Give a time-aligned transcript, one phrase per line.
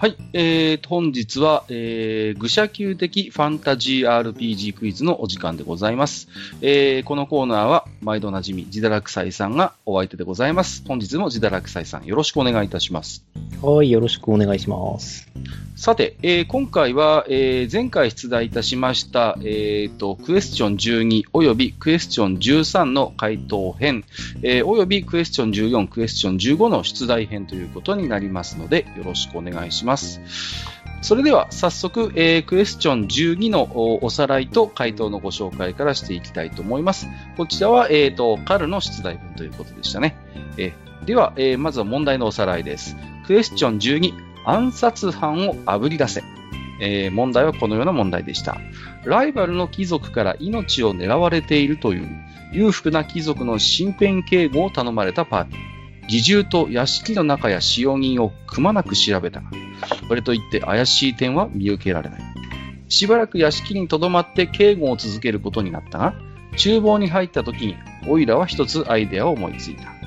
[0.00, 6.28] はい、えー、本日は、えー、愚者級的ファンタジー RPG クイズのお時間でございます。
[6.60, 10.84] えー、このコーナーは、毎度おなじみ、自堕落斎さんがお相手でございます。
[10.86, 13.24] 本日も自堕落斎さん、よろしくお願いいたします。
[13.60, 15.28] はい、よろしくお願いします。
[15.74, 24.04] さて、えー今回は、えー前回出題いたしました、えーと、クエスチョン12およびクエスチョン13の回答編、
[24.42, 30.20] えーおよびクエスチョン14、クエスチョン15の出題編ということになりますので、よろしくお願いします。
[31.02, 37.08] それでは早速、えークエスチョン12のおさらいと回答のご紹介からしていきたいと思います。
[37.36, 40.16] こちらは、えーと、カルの出題文ということでしたね。
[40.56, 42.96] えーでは、えーまずは問題のおさらいです。
[43.26, 44.12] クエスチョン12、
[44.44, 46.22] 暗殺犯をあぶり出せ。
[46.80, 48.58] えー問題はこのような問題でした。
[49.04, 52.08] ライバルの貴族から命を狙われているという
[52.52, 55.78] 裕福な貴族の身辺警護を頼まれたパーティー。
[56.04, 59.50] 義従と屋敷の中や使用人をくまなく調べたが、
[60.08, 62.20] これといって怪しい点は見受けられない。
[62.88, 66.14] しばらく屋敷に留まって警護を続けることになったが、
[66.56, 67.76] 厨房に入った時に、
[68.08, 69.97] オイラは一つアイデアを思いついた。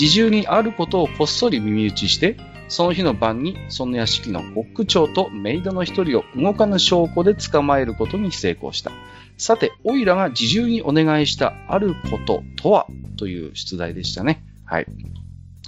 [0.00, 8.92] 自重にあることをこっそり耳打ちして、その日の晩にその屋敷のコック長とメイドの一人を動かぬ証拠で捕まえることに成功した。
[9.36, 12.86] さて、オイラが自重にお願いしたあることとは
[13.18, 14.42] という出題でしたね。
[14.64, 14.86] はい。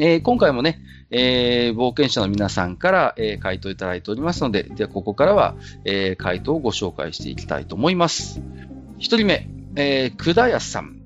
[0.00, 0.80] えー今回もね、
[1.10, 8.40] えー冒険者の皆さんから、えー回答いただいておりますので、ではここからは、え回答をご紹介していきたいと思います。
[8.98, 11.01] 一人目、えー、くだやさん。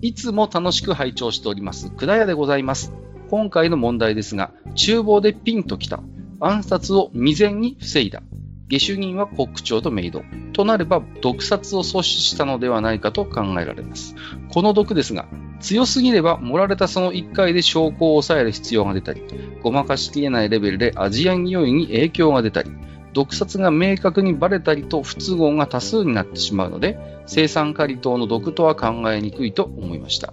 [0.00, 2.92] いつも楽しく拝聴しております、くだやでございます。
[3.30, 6.00] 今回の問題ですが、厨房でピンときた。
[6.38, 8.22] 暗殺を未然に防いだ。
[8.68, 10.22] 下手人はコック長とメイド。
[10.52, 14.14] となれば、毒殺を阻止したのではないかと考えられます。
[14.50, 15.26] この毒ですが、
[15.58, 19.22] 強すぎれば盛られたその1回で証拠を抑える必要が出たり、
[19.64, 22.70] ごまかしきれないレベルで味や匂いに影響が出たり、
[23.18, 26.96] 毒殺が明確にばれたりと不都合が多数になってしまうので、
[27.36, 30.32] 青酸カリ等の毒とは考えにくいと思いました。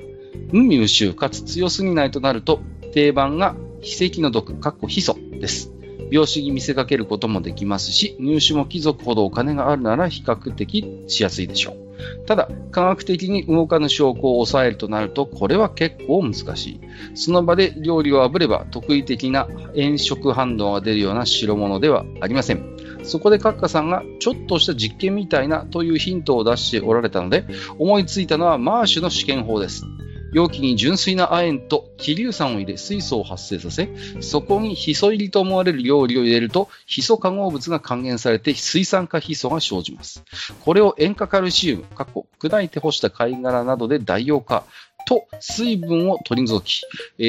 [0.51, 2.59] 無味無臭かつ強すぎないとなると、
[2.93, 5.71] 定番が非石の毒、かっこヒ素です。
[6.11, 11.85] 病死に見せかけることもできますし、入手も貴族ほどお金があるなら比較的しやすいでしょう。
[12.25, 16.79] ただ、科学的に動かぬ証拠を抑えるとなると、これは結構難しい。
[17.13, 22.75] その場で料理を炙れば、特異的な炎色反応が出るような代物ではありません。
[23.03, 27.45] そこでカッカさんがちょっとした実験みたいなというヒントを出しておられたので、
[27.77, 29.85] 思いついたのはマーシュの試験法です。
[30.35, 40.25] 容器に純粋な亜鉛と気硫酸を入れ水素を発生させ、そこにヒ素入りと思われる料理を入れると、ヒ素化合物が還元されて水酸化ヒ素が生じます。
[40.65, 44.65] これを塩化カルシウム、過去砕いて干した貝殻などで代用化
[45.07, 46.81] と水分を取り除き、
[47.17, 47.23] え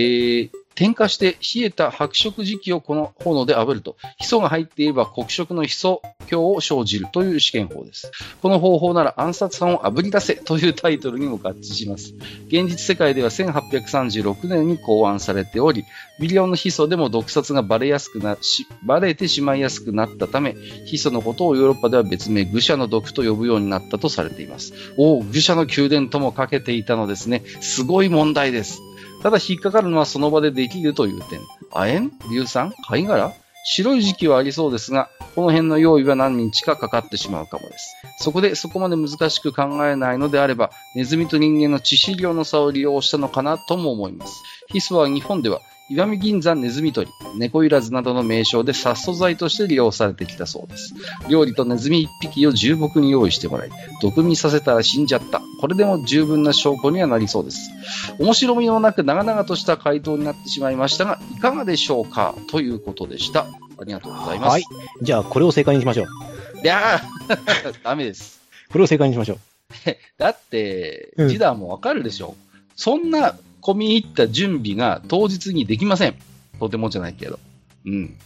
[0.53, 8.13] ー添加して冷えた白色磁器をこの炎で炙ると、ヒ素が入っていれば黒色のヒ素鏡を生じるという試験法です。
[8.43, 12.15] この方法なら暗殺犯を炙り出せというタイトルにも合致します。
[12.49, 15.85] 現実世界では1836年に考案されており、
[16.21, 20.55] 微量のヒ素でも毒殺がバレやすくなし、バレてしまいやすくなったため、
[20.85, 24.75] ヒ素のことをヨーロッパでは別名愚者の毒と呼ぶようになったとされています。
[24.99, 27.43] おお、愚者の宮殿ともかけていたのですね。
[27.63, 28.83] すごい問題です。
[29.23, 31.41] ただ引っかかるのはその場でできるという点。
[31.73, 32.11] 亜鉛？
[32.31, 32.73] 硫酸？
[32.89, 33.33] 貝殻？
[33.69, 37.97] 白い時期はありそうですが、この辺の用意は何日かかかってしまうかもです。
[38.21, 44.41] そこでそこまで難しく考えないのであれば、ネズミと人間の致死量の差を利用したのかなとも思います。
[44.69, 50.95] ヒスは日本では、石見銀山ネズミ捕り、猫いらずなどの名称で殺素剤として利用されてきたそうです。
[51.29, 53.71] 料理とネズミ一匹を重木に用意してもらい、
[54.03, 55.41] 毒味させたら死んじゃった。
[55.61, 57.71] これでも十分な証拠にはなりそうです。
[58.19, 62.35] 面白みのなく長々とした回答になってしまいましたが、いかがでしょうか？
[62.51, 63.43] ということでした。
[63.79, 64.51] ありがとうございます。
[64.53, 64.65] はい。
[65.03, 66.07] じゃあ、これを正解にしましょう。
[66.65, 68.41] いやー ダメです。
[68.73, 69.39] これを正解にしましょう。
[70.19, 72.35] だって、うんジダーもわかるでしょ。
[72.75, 73.35] そんな
[73.67, 76.15] 込み入った準備が当日にできません。
[76.61, 77.39] とてもじゃないけど。
[77.85, 78.17] うん。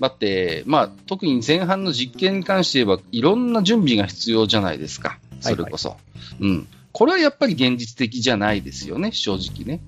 [0.00, 5.18] だって、まあ、特に前半の実験に関して言えば、いろんな準備が必要じゃないですか。
[5.40, 5.96] それこそ。
[6.40, 6.66] うん。
[6.92, 9.80] これはやっぱり現実的じゃないですよね、正直ね。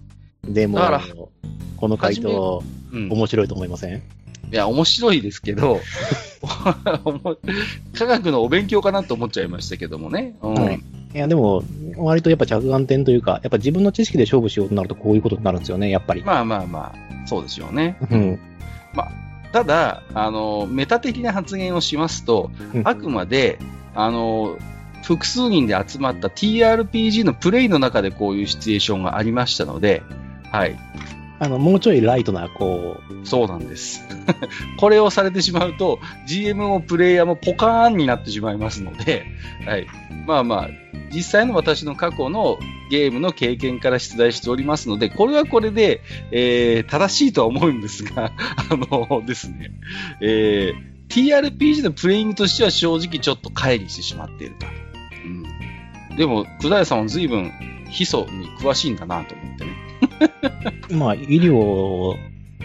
[0.44, 1.02] でもだから、
[1.76, 2.62] この回答、
[2.92, 3.08] うん。
[3.10, 4.02] 面白いと思いません？
[4.52, 5.80] いや、面白いですけど、
[7.98, 10.36] 科学のお勉強かなと思っちゃいましたけどもね。
[10.42, 10.54] うん。
[10.54, 10.80] はい
[11.14, 11.62] いや、でも、
[11.96, 16.22] 割とやっぱ着眼点というか、やっぱ自分の知識で勝負しようとなるとこういうことになるんですよね、やっぱり。
[16.22, 17.96] まあまあまあ、そうですよね。
[18.10, 18.38] うん。
[19.50, 23.58] ただ、あの、メタ的な発言をしますと、うんあくまで、
[23.94, 24.58] あの、
[25.02, 30.02] 複数人で集まった TRPG のプレイの中でこういうシチュエーションがありましたので、
[30.52, 30.76] はい。
[31.38, 33.26] あの、もうちょいライトな、こう。
[33.26, 34.04] そうなんです。
[34.78, 39.26] これをされてしまうと、GM もプレイヤーもポカーンになってしまいますので、
[39.66, 39.86] はい。
[40.26, 40.68] まあまあ、
[41.14, 42.58] 実際の私の過去の
[42.90, 46.00] ゲームの経験から出題しておりますので、これはこれで、
[46.30, 49.72] えー、正しいとは思うんですが、 あのですね、
[50.22, 54.66] えー、TRPG のプレイングとしては正直ちょっと乖離してしまっていると。
[56.10, 56.16] うん。
[56.16, 57.52] でも、久田屋さんは随分、
[57.90, 59.85] ヒ素に詳しいんだなと思ってね。
[60.90, 62.16] まあ、医療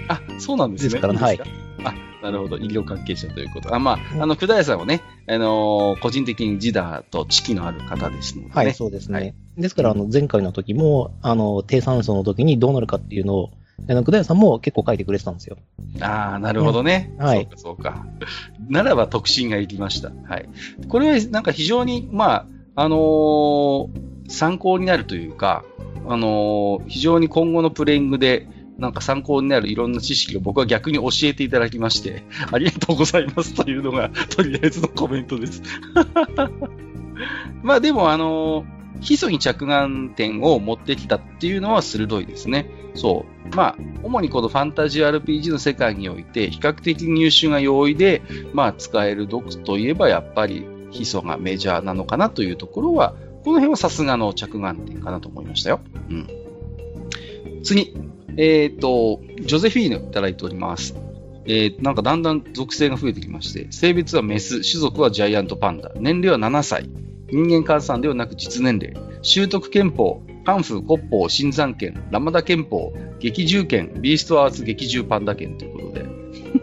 [0.07, 0.89] あ、そうなんですね。
[0.89, 1.19] ですからね。
[1.19, 1.39] はい。
[1.83, 2.57] あ、なるほど。
[2.57, 3.74] 医療関係者ということ。
[3.74, 9.19] あ、まあ、あの、久田屋さんはね、あのー、個人的にジダーと知識のある方ですので、ね、はい、そうですね。
[9.19, 13.51] はい、ですから、あの、前回の時も、あの、低酸素の時にどうなるかっていうのを、
[13.89, 15.57] あの、久田屋さんも結構書いてくれてたんですよ。
[16.01, 17.13] ああ、なるほどね。
[17.18, 17.48] うん、はい。
[17.56, 18.06] そうか、そうか。
[18.69, 20.12] ならば特進がいきました。
[20.25, 20.50] はい。
[20.88, 22.45] これは、なんか非常に、まあ、
[22.75, 25.63] あのー、参考になるというか、
[26.07, 28.48] あのー、非常に今後のプレイングで、
[28.78, 35.62] なんか参考になるいろんな知識を僕は逆に教えていただきまして、 ありがとうございますというのが、とりあえずのコメントです。
[37.62, 42.69] まあでも、あのー、基礎に着眼点を持ってきたっていうのは鋭いですね。
[42.94, 43.56] そう。
[43.56, 48.22] まあ、主にこのファンタジー RPG の世界において、比較的入手が容易で、
[48.54, 55.80] まあ、使える読といえば、やっぱり基礎がメジャーなのかなというところは、この辺はさすがの着眼点かなと思いましたよ。
[56.10, 56.28] うん。
[57.64, 57.96] 次。
[58.38, 60.96] えっ、ー、と、ジョゼフィーヌいただいております。
[61.46, 66.90] えー、なんかだんだん属性が増えてきまして、性別はメス、種族はジャイアントパンダ、年齢は7歳、
[67.32, 76.06] 人間換算ではなく実年齢、習得憲法、カンフー、国宝、新山剣、ラマダ憲法、激獣剣、ビーストアーツ激獣パンダ剣ということで、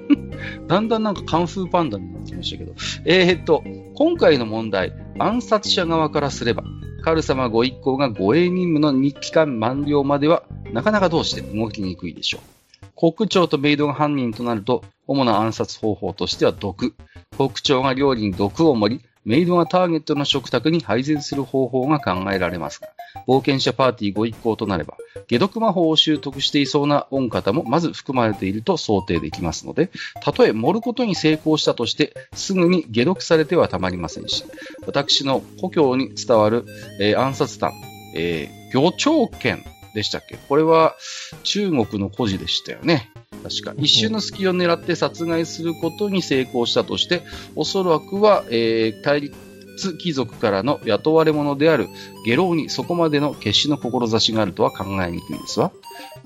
[0.67, 2.75] だんだんなんかカンフーパンダになってきましたけど、
[3.05, 3.65] えー、っと、
[3.95, 6.63] 今回の問題、暗殺者側からすれば、
[7.03, 13.15] カル様ご一行が護衛任務の日期間満了までは、なかなかどうして動きにくいでしょう。
[13.17, 16.95] 国長とメイドが犯人となると、主な暗殺方法としては毒。
[17.37, 22.89] 国長が料理に毒を盛り、メイドがターゲットの食卓に配膳する方法が考えられますが、
[23.27, 24.97] 冒険者パーティーご一行となれば、
[25.29, 29.91] 解毒魔法を習得していそうな御方もまず含まれていると想定できますので、
[30.23, 34.45] たとえ盛ることに成功したとして、すぐに解毒されてはたまりませんし、
[34.87, 36.65] 私の故郷に伝わる、
[36.99, 37.73] えー、暗殺団、
[38.15, 39.63] えー、魚長剣
[39.95, 40.39] でしたっけ？
[40.49, 40.95] これは
[41.43, 43.11] 中国の孤児でしたよね。
[43.43, 43.75] 確か。
[43.77, 47.23] 一瞬の隙を狙って殺害することに成功したとして、
[47.57, 51.89] おそらくは、えー、対立貴族からの雇われ者である
[52.25, 55.71] 下郎にそこまでの決死の志があるとは考えにくいですわ。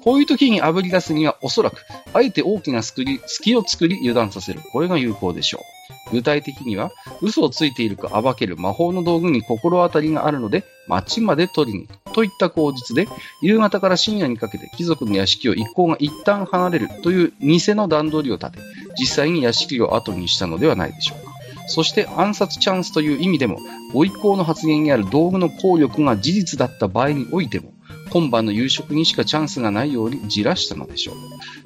[0.02, 4.60] こういう時にあぶり出すにはおそらく、あえて大きな隙を作り油断させる。
[4.72, 5.81] これが有効でしょう。
[6.12, 12.12] 具体的には、嘘をついているか暴ける魔法の道具に心当たりがあるので、町まで取りに行く。
[12.12, 13.08] といった口実で、
[13.40, 18.58] 夕方から深夜にかけて貴族の屋敷を一行が一旦離れるという偽の段取りを立て、
[18.98, 21.32] 実際に屋敷を後にしたのではないでしょうか。
[21.68, 23.58] そして暗殺チャンスという意味でも、
[23.92, 27.72] ご一行の発言にある道具の効力が事実だった場合においても、
[28.12, 31.14] 今晩の夕食にしかチャンスがないようにじらしたのでしょう。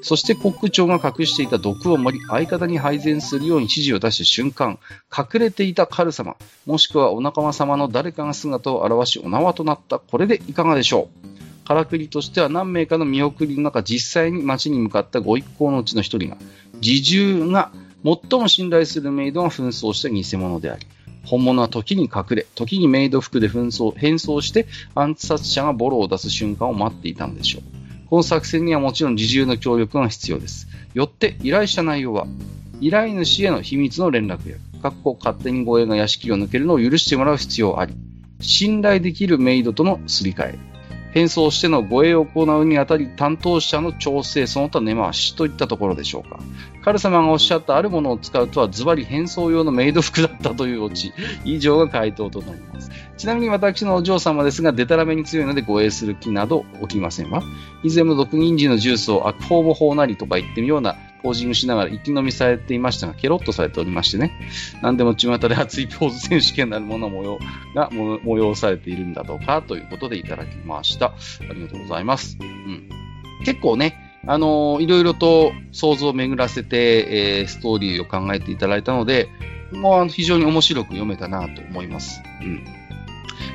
[0.00, 4.78] そしてコック長が隠していた毒を盛り、相方に配膳するように指示を出した瞬間、
[5.10, 9.98] 隠れていたカル様、もしくはお仲間様の誰かが姿を現しお縄となった。
[9.98, 16.36] これでいかがでしょうからくりとしては何名かの見送りの中、実際に街に向かったご一行のうちの一人が、
[16.80, 17.72] 自重が
[18.04, 20.86] 最も信頼するメイドが紛争した偽物であり、
[21.26, 27.62] 本物は時に隠れ、時にメイド服で紛争、変装して暗殺者がボロを出す瞬間を待っていたのでしょう。
[28.08, 30.68] この作戦にはもちろん自重の協力が必要です。
[30.94, 32.26] よって依頼した内容は、
[32.80, 37.94] 依頼主への秘密の連絡や、かっこ勝手に護衛が屋敷を抜けるのを許してもらう必要あり、
[38.40, 40.58] 信頼できるメイドとのすり替え、
[41.12, 46.38] 変装しての護衛を行うにあたり担当者の調整、その他根回しといったところでしょうか。
[46.86, 51.12] カル様がおっしゃったあるものを使うとはズバリ変装用のメイド服だったというオチ。
[51.44, 52.92] 以上が回答となります。
[53.16, 57.42] ちなみに私のお嬢様ですが、デタラメに強いので護衛する気など起きませんわ。
[57.82, 64.30] 以前も毒人参のジュースを悪法も法なりとか言ってみようなポージングしながら一気飲みされていましたが、ケロッとされておりましてね。
[64.80, 67.40] 何でも巷で熱いポーズ選手権なるもの模様
[67.74, 71.06] が催されているんだとか、ということでいただきました。
[71.06, 72.38] ありがとうございます。
[72.40, 72.88] うん。
[73.44, 79.28] 結構ね、あの、いろいろと想像を巡らせて、えー、ストーリーを考えていただいたので、
[79.72, 82.20] もう非常に面白く読めたなと思います。
[82.42, 82.64] うん。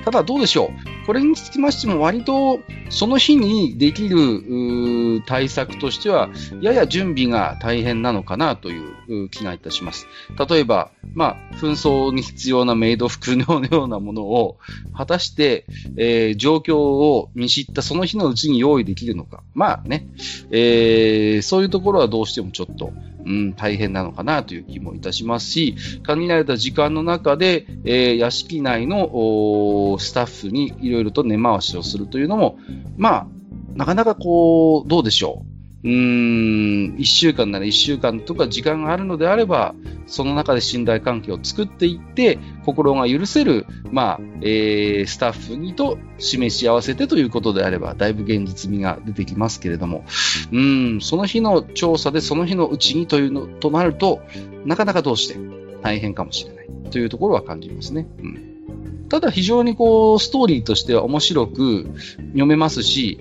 [0.05, 0.71] ただどうでしょ
[1.03, 2.59] うこれにつきましても割と
[2.89, 6.29] その日にできる対策としては、
[6.61, 10.07] やや準備が大変なのかなというう気がいたします。
[10.50, 14.57] 例えば、まあ、紛争に必要なメイド服のようなものを、
[14.95, 15.65] 果たして、
[15.97, 19.43] えー状況を見知ったその日のうちに用意できるのか。
[19.53, 20.07] まあね、
[20.51, 22.91] えーそういうところはどうしてもちょっと、
[23.25, 32.58] うん、大変なのかなという気もいたしますし、限られた時間の中で、えー屋敷内のおースタッフにいろいろと根回しをするというのも、
[32.98, 33.28] まあ、
[33.75, 35.50] なかなかこう、どうでしょう。
[35.83, 35.88] う。
[35.88, 50.03] ーん、一週間なら一週間とか時間があるのであれば、その中で信頼関係を作っていって、心が許せる、まあ、えースタッフにと示し合わせてということであれば、だいぶ現実味が出てきますけれども、
[50.51, 54.21] うーん、その日の調査でその日のうちにというのとなると、
[54.65, 55.39] なかなかどうして
[55.81, 58.07] 大変かもしれないというところは感じますね。
[58.19, 61.89] うん、ただ非常にこう、ストーリーとしては面白く
[62.27, 63.19] 読めますし、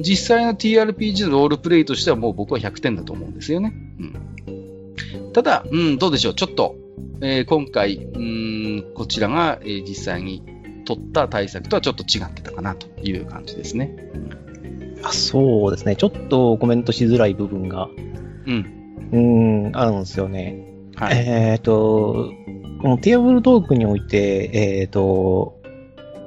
[0.00, 3.72] 実際の TRPG のロールプレイとしてはもう僕は100点だと思うんですよね。
[3.98, 6.34] うん、ただ、うん、どうでしょう。
[6.34, 6.76] ちょっと、
[7.20, 10.42] えー今回、うん、こちらが、えー実際に
[10.84, 13.96] 取った対策とはちょっと違ってたかなという感じですね。
[15.02, 15.96] あそうですね。
[15.96, 17.88] ちょっとコメントしづらい部分が、
[18.46, 18.90] うん。
[19.12, 20.66] うーん、あるんですよね。
[20.96, 21.24] はい。
[21.26, 22.32] えっ、と、
[22.82, 25.58] このテーブルトークにおいて、えっ、と、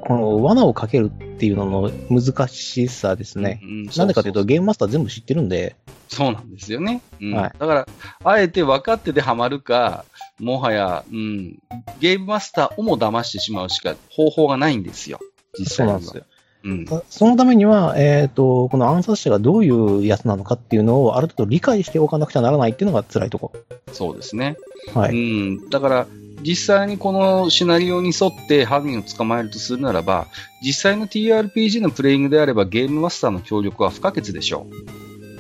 [0.06, 3.60] この罠をかけるっていうのの難しさですね。
[3.64, 5.76] うんなんでかというと、そゲームマスター全部知ってるんで、
[6.08, 7.02] そうなんですよね。
[7.20, 7.88] うんはいだから、
[8.24, 10.06] あえて分かっててハマるか、
[10.40, 11.60] もはや、うん、
[12.00, 15.20] ゲームマスターをも騙してしまうしか方法がないんですよ。
[15.58, 15.76] 実際。
[15.76, 16.24] そうなんですよ。
[16.64, 16.86] うん。
[17.10, 23.52] そのためには、えっ、と、この暗殺者がどういうやつなのかっていうのをある程度理解しておかなくちゃならないっていうのが辛いとこ
[23.92, 24.56] そうですね。
[24.96, 25.02] ろ。
[25.02, 25.50] はうい。
[25.52, 25.70] ん。
[25.70, 26.08] だから、
[26.44, 30.28] 実際にこのシナリオに沿って犯人を捕まえるとするならば、
[30.62, 34.68] 実際の TRPG のプレイングであればゲームマスターの協力は不可欠でしょ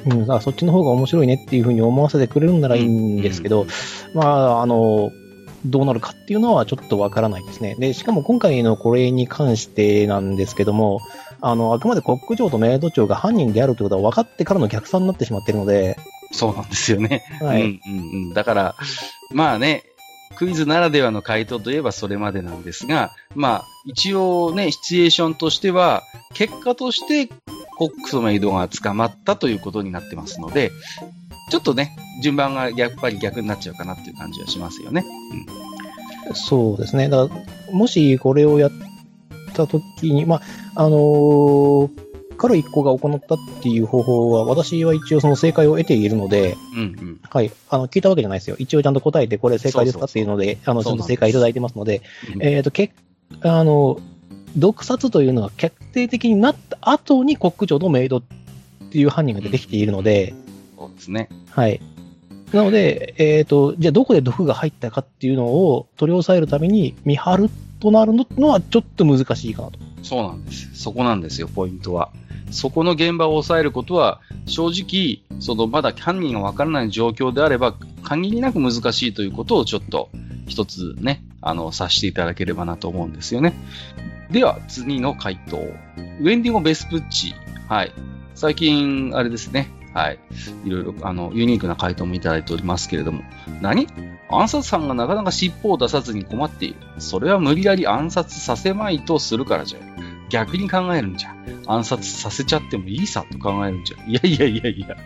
[0.06, 3.66] うん、だからそっちの方が面白いねっていうふうに思わせてくれるんならいいんですけど、
[4.14, 5.12] まあ、あの、
[5.66, 7.76] どうなるかっていうのはちょっとわからないですね。
[7.80, 11.00] で、しかも今回のこれに関してなんですけども、
[11.40, 15.98] あの、あくまでコック長とメイド長が犯人であるということは分かってからの逆算になってしまっているので、
[16.32, 16.36] う。
[16.36, 17.24] そうなんですよね。
[17.42, 17.62] はい。
[17.62, 18.34] うんうんうん。
[18.34, 18.76] だから、
[19.32, 19.84] まあね、
[20.36, 27.34] クイズならではの回答といえばそれまでなんですが、まあ、一応ね、シチュエーションとしては、結果として、
[27.78, 30.72] コックとメイドが捕まったということになってますので、
[31.50, 35.04] ちょっとね、順番がやっぱり逆になっちゃうかなっていう感じはしますよね。
[35.32, 35.74] うん
[36.34, 37.10] そうですね。
[37.10, 38.72] だから、もしこれをやっ
[39.54, 40.42] たときに、まあ、
[40.76, 41.90] あのー、
[42.44, 47.20] カル一個が行ったっていう方法は、私は一応その正解を得ているので、うんうん。
[47.30, 47.50] はい。
[47.70, 48.58] あの、聞いたわけじゃないですよ。
[48.60, 52.02] 一応ちゃんと答えて、これ正解ですかっていうので、あの、ちゃんと正解いただいてますので、
[52.36, 52.92] うんえっ、と、け
[53.44, 53.98] あの、
[54.58, 58.22] 毒殺というのが決定的になった後にコック長とメイドっ
[58.92, 60.34] ていう犯人が出てきているので、
[60.78, 61.30] そうですね。
[61.50, 61.80] はい。
[62.52, 69.80] なので、えっ、と、じゃあどこで毒が入ったかっていうのを取り押さえるために見張るとなるのはちょっと難しいかなと。
[70.04, 70.70] そうなんです。
[70.76, 72.12] そこなんですよ、ポイントは。
[72.54, 80.10] そこの現場を抑えることは、正直、そのまだ犯人がわからない状況であれば、限りなく難しいということをちょっと
[80.48, 83.54] 一つね、あの、察していただければなと思うんですよね。
[84.32, 85.58] では、次の回答。
[85.58, 87.36] ウェンディゴ・ベスプッチ。
[87.68, 87.92] はい。
[88.36, 89.70] 最近、あれですね。
[89.94, 90.20] はい。
[90.66, 93.24] いろいろ、あの、ユニークな回答もいただいておりますけれども。
[93.62, 93.88] 何？
[94.32, 96.76] 暗殺犯がなかなか尻尾を出さずに困っている。
[96.98, 99.80] それは無理やり暗殺させまいとするからじゃ。
[100.30, 101.36] 逆に考えるんじゃ。
[101.68, 104.04] 暗殺させちゃってもいいさと考えるんじゃ。
[104.06, 104.98] いやいやいやいや。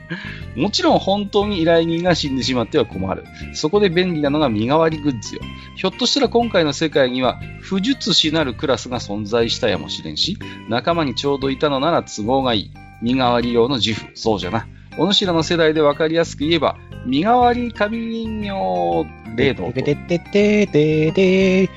[0.56, 3.26] もちろん本当に依頼人が死んでしまっては困る。
[3.54, 5.42] そこで便利なのが身代わりグッズよ。
[5.76, 10.38] ひょっとしたら今回の世界には不術師なるクラスが存在したやもしれんし、
[10.70, 12.72] 仲間にちょうどいたのなら都合がいい。
[13.02, 14.12] 身代わり用の自負。
[14.16, 14.68] そうじゃな。
[14.98, 19.06] お主らの世代で分かりやすく言えば、身代わり神人形
[19.36, 21.70] 例のてててててて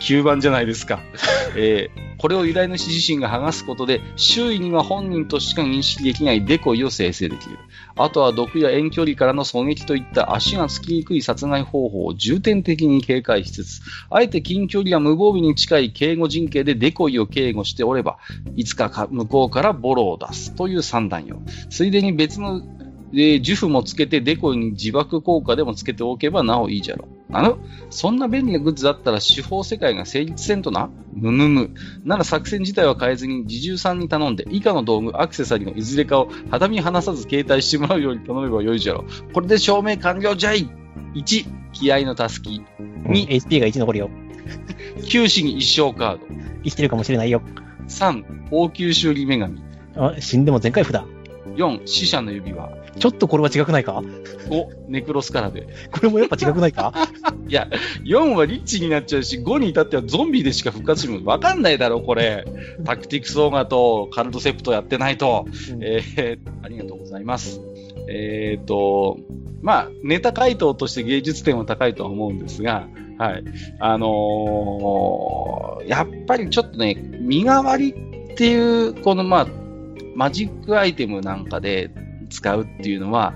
[0.00, 1.00] 9番じゃないですか。
[1.56, 7.58] えーこれを依頼主自身が剥がすことで、周囲には本人としか認識できないデコイを生成できる。
[7.96, 18.18] あとは毒や遠距離からの狙撃といった足がつきにくい殺害方法を重点的に警戒しつつ、あえて近距離や無防備に近い警護陣形でデコイを警護しておれば、
[18.54, 21.42] いつか向こうからボロを出すという算段よ。
[21.70, 22.62] ついでに別の
[23.14, 27.21] えー、呪符もつけてデコイに自爆効果でもつけておけばなおいいじゃろう。
[27.32, 27.58] あの？
[27.90, 30.90] そんな便利なグッズだったら司法世界が成立せんとな？
[31.14, 31.70] むむむ。
[32.04, 39.04] なら作戦自体は変えずに自重さんに頼んで以下の道具、アクセサリーのいずれかを肌身離さず携帯してもらうように頼めばよいじゃろ。
[39.32, 40.68] これで証明完了じゃい
[41.14, 42.62] !1、気合のたすき。
[43.06, 44.10] に HP が1残るよ。
[45.08, 46.26] 九死に一生カード。
[46.64, 47.42] 生きてるかもしれないよ。
[47.88, 49.62] 3、応急修理女神。
[49.96, 51.06] あ死んでも全回符だ。
[51.56, 52.70] 4、死者の指輪。
[52.98, 54.02] ちょっとこれは違くないか
[54.48, 55.66] ？5、ネクロスカラで。
[55.90, 56.92] これもやっぱ違くないか？
[57.48, 57.68] いや、
[58.04, 62.44] 4はリッチになっちゃうし、5に至ってはゾンビでしか復活してもわかんないだろ、これ。
[62.84, 65.46] タクティクスオーガとカルトセプトやってないと。
[65.80, 67.60] えー、ありがとうございます。
[68.08, 69.18] えっ、と、
[69.62, 73.44] まあ、ネタ回答として芸術点は高いとは思うんですが、はい。
[73.78, 79.46] あのーやっぱりちょっとね、身代わりっていう、このまあ、
[80.14, 81.90] マジックアイテムなんかで
[82.32, 83.34] 使うっていうのは、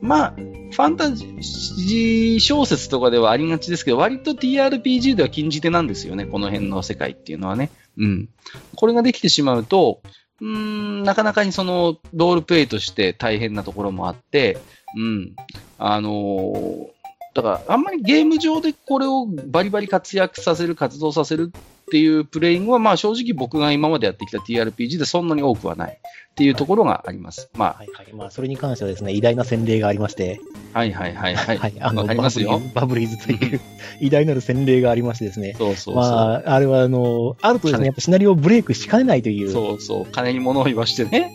[0.00, 7.70] まあ、ファンタジー小説とかではありがちですけど、割と TRPG では禁じ手なんですよね、この辺の世界っていうのはね。
[7.98, 8.28] うん。
[8.76, 10.00] これができてしまうと、
[10.40, 14.58] うん、なかなかにその、ロールプレイとして大変なところもあって、
[14.96, 15.36] うん。
[15.78, 16.86] あのー
[17.32, 21.52] だから、あんまりゲーム上でこれをバリバリ活躍させる、活動させる
[21.90, 27.50] っていうプレイングは、まあ正直僕が今までやってきた TRPG でそんなに多くはないっていうところがあります。
[27.54, 28.12] まはいはい。
[28.14, 30.40] まあ、それに関してはですね、偉大な洗礼がありまして、
[30.72, 31.58] あ、はいはいはいはい。
[31.58, 32.62] はい、あの、わかりますよ。
[32.74, 33.60] バブリーズという
[34.00, 35.94] 偉大なる洗礼がありましてですね、そうそうそう。
[35.96, 39.50] まあ、あれはあの、あるとですね、やっぱシナリオをブレイクしかねないという。
[39.50, 41.32] そうそう、金に物を言わしてね。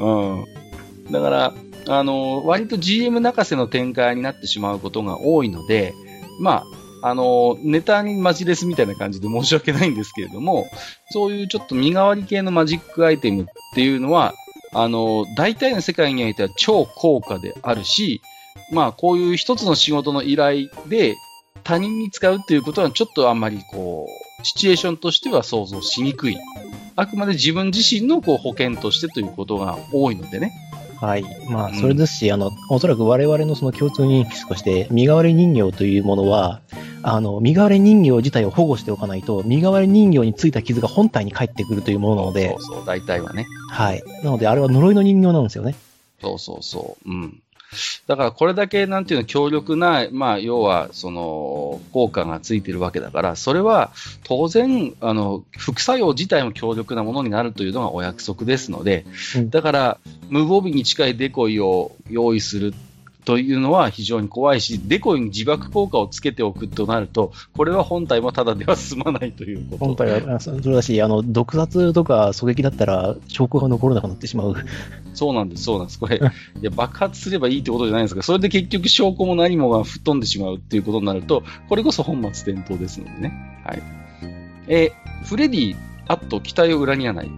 [0.00, 0.44] うん。
[1.12, 1.54] だから、
[1.88, 5.94] あの、割と GM 泣かせの展開になってしまうことが多いので、
[6.40, 10.66] まあ、あの、ネタにマジレスみたいな感じで申し訳ないんですけれども、
[11.10, 14.34] そういうちょっと身代わり系のマジックアイテムっていうのは、
[14.72, 18.20] あの、大体の世界においては超高価であるし、
[18.72, 21.16] まあ、こういう一つの仕事の依頼で
[21.64, 24.06] 他人に使うっていうことはちょっとあんまりこ
[24.40, 26.38] う、シチュエーションとしては想像しにくい。
[26.96, 30.52] あくまで自分自身のこう保険としてということが多いのでね。
[31.00, 31.24] はい。
[31.48, 36.60] まあ、うんそれですし、あの、おそらく我々のその共通認識として、身代わり人形というものは、
[37.02, 43.46] あの、身代わり人形自体を保護しておかないと、身代わり人形についた傷が本体に返ってくるというものなのでそ、うそう、大体はね。
[43.70, 44.02] はい。
[44.22, 45.74] なので、あれは呪いの人形なんですよね。
[46.20, 47.10] そうそうそう。
[47.10, 47.42] うん。
[48.06, 53.92] だからこれだけなんていうの強力な、まあ要はその効果がついてるわけだから、それは
[54.24, 59.04] 当然、あの、副作用自体も強力なものになるというのがお約束ですので、
[59.36, 59.98] うんだから
[60.30, 62.74] 無防備に近いデコイを用意する
[63.28, 69.84] というのは非常に怖いし、デコイに自爆効果をつけておくとなると、これは本体もただでは済まないということ。
[69.84, 74.56] 本体は、あそそれだし、あの、毒殺とか狙撃だったら、証拠が残らなくなってしまう。
[75.12, 75.98] そうなんです、そうなんです。
[75.98, 76.30] これ、いうん
[76.62, 83.60] や爆発すればいいってことじゃないんですが、それで結局証拠も何もが吹っ飛んでしまうっていうことになると、これこそ本末転倒ですのでね。
[83.62, 83.82] はい。
[84.68, 87.30] えーフレディ、あっと期待を裏切らない。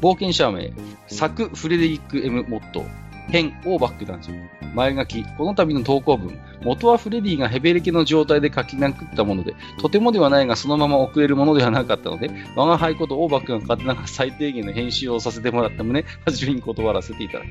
[0.00, 0.72] 冒険者名、
[1.08, 3.03] 作フレデリック・ M・ モットー。
[3.28, 4.32] 編、オーバック男女。
[4.74, 17.46] 前書き、この度の投稿文、元はフレディがヘベレケの状態で書き殴ったもので、とてもではないがそのまま送れるものではなかったので、我が輩ことオーバックが勝手ながら 最低限の編集をさせてもらった旨、初めに断らせていただく。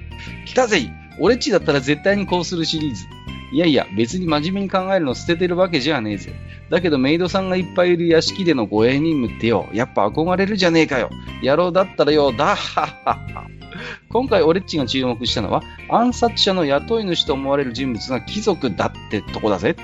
[0.45, 3.05] 来たぜ俺っちだったら絶対にこうするシリーズ。
[3.53, 6.33] いやいや、別に真面目に考えるの捨ててるわけじゃねえぜ。
[6.71, 11.12] だけどメイドさんがいっぱいいる屋敷での護衛任務ってよ、やっぱ憧れるじゃねえかよ。
[11.43, 13.62] 野郎だったらよ、だっはっはっは。
[14.09, 19.75] 今回俺っちが注目したのは、暗殺者の雇い主と思われる人物が貴族だってとこだぜ。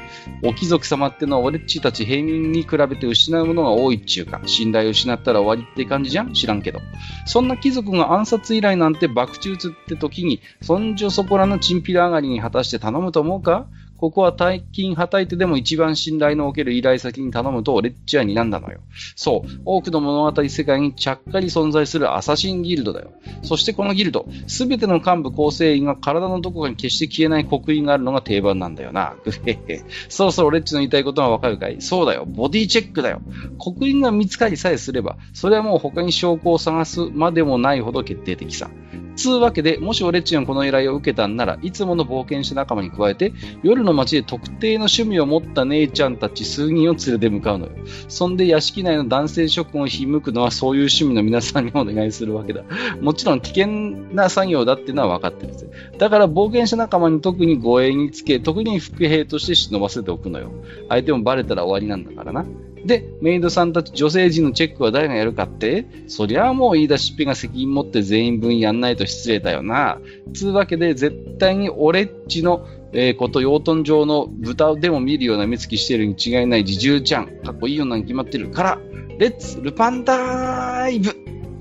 [0.43, 6.33] お貴族様ってのは俺っちたち平民に比べて失うものが多いっちゅうか、信頼を失ったら終わりって感じじゃん？
[6.33, 6.79] 知らんけど。
[7.25, 13.67] そんな貴族が暗殺依頼なんて爆中つって時に、そんじょそこらのチンピラ上がりに果たして頼むと思うか？
[13.99, 18.79] ここは大金はたいてでも一番信頼のおける依頼先に頼むと俺っちは睨んだのよ。
[19.15, 23.11] そう、多くの物語世界にちゃっかり存在するアサシンギルドだよ。
[23.43, 29.15] そしてこのギルド、すべての幹部構成員が体のどこかに決して消えない刻印があるのが定番なんだよな。
[29.25, 29.83] ぐへへ。
[30.07, 31.81] そろそろ俺っちの言いたいことがわかるかい？
[31.81, 32.25] そうだよ。
[32.25, 33.21] ボディチェックだよ。
[33.57, 38.69] 刻印が見つかりさえすれば、それはもう他に証拠を探すまでもないほど決定的さ。
[39.19, 47.71] つうわけで、もし俺っちがこの依頼を受けたんなら、いつもの冒険者仲間に加えて、夜の街で特定の趣味を持った姉ちゃんたち数人を連れて向かうのよ。
[48.07, 52.63] そんで屋敷内の男性諸君をひむくのはそういう趣味の皆さんにお願いするわけだ。
[53.01, 53.67] もちろん危険
[54.13, 55.69] な作業だっていうのは分かってるんです。
[55.97, 60.51] だから冒険者仲間に特に護衛につけ、特に副兵として忍ばせておくのよ。
[60.87, 62.45] 相手もバレたら終わりなんだからな。
[62.85, 69.99] で、メイドさんたち女性陣のチェックは誰がやるかってそりゃあもう言い出しっぺが責任持って全員分やんないと失礼だよな。
[70.33, 77.27] つうわけで絶対に俺っちのえー、こと、養豚場の豚でも見るような目つきしてるに違いない自重ちゃん。
[77.27, 78.79] かっこいい女に決まってるから、
[79.19, 81.15] レッツルパンダイブ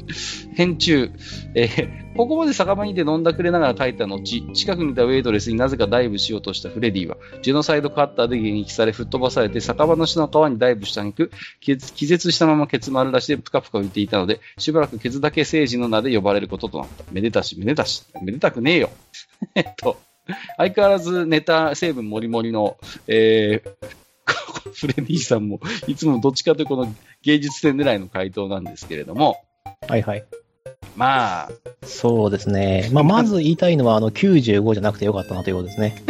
[0.57, 1.11] 編中、
[1.55, 17.05] えーここまで酒場にいて飲んだくれながら帰った後、近くにいたウェイトレスになぜかダイブしようとしたフレディは、ジェノサイドカッターで撃撃され吹っ飛ばされて、酒場の下の川にダイブしたく、気絶したままケツ丸出しでプカプカ浮いていたので、しばらくケツだけ聖人の名で呼ばれることとなった。
[17.13, 18.91] めでたし、めでたし、めでたくねえよ。
[19.55, 19.97] えっと、
[20.57, 29.37] 相変わらずネタ成分もりもりの、えー、フレディさんも、いつもどっちかというとこの芸術点狙いの回答なんですけれども。
[29.87, 30.25] はいはい。
[30.99, 31.51] まあ。
[31.85, 32.91] そうですね。
[32.93, 35.95] まあ、まず言いたいのは、あの、95じゃなくてよかったなということですね。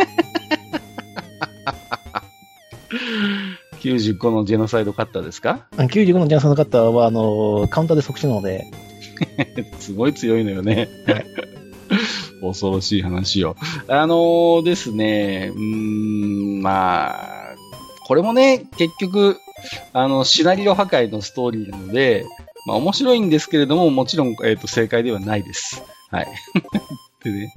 [3.81, 8.65] 95のジェノサイドカッターですか ?95 のジェノサイドカッターは、あの、カウンターで即死なので。
[9.79, 10.89] すごい強いのよね。
[11.07, 11.27] はい。
[12.41, 13.57] 恐ろしい話よ。
[13.89, 17.55] あのー、ですね、うん、まあ、
[18.07, 19.37] これもね、結局、
[19.93, 22.25] あの、シナリオ破壊のストーリーなので、
[22.67, 25.83] まあ面白いんですけれども、もちろん、えっ、ー、と、正解ではないです。
[26.11, 26.29] はい。
[27.25, 27.55] でね。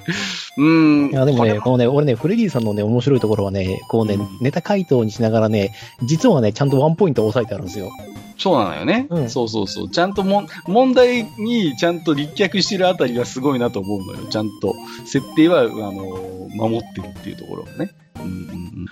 [0.57, 1.09] うん。
[1.11, 7.91] いや、でもね、このね、俺ね、フレディさんのね、面白いところはね、こうね、うん、ネタ回答にしながらね、実はね、ちゃんとワンポイント押さえてあるんですよ。
[8.37, 9.05] そうなのよね。
[9.09, 9.89] うん、そうそうそう。
[9.89, 14.27] ちゃんとも、問題にちゃんと立脚してるあたりがすごいなと思うのよ。
[14.29, 14.75] ちゃんと。
[15.05, 17.91] 設定は、あの、守ってるっていうところがね。
[18.15, 18.85] うんうん、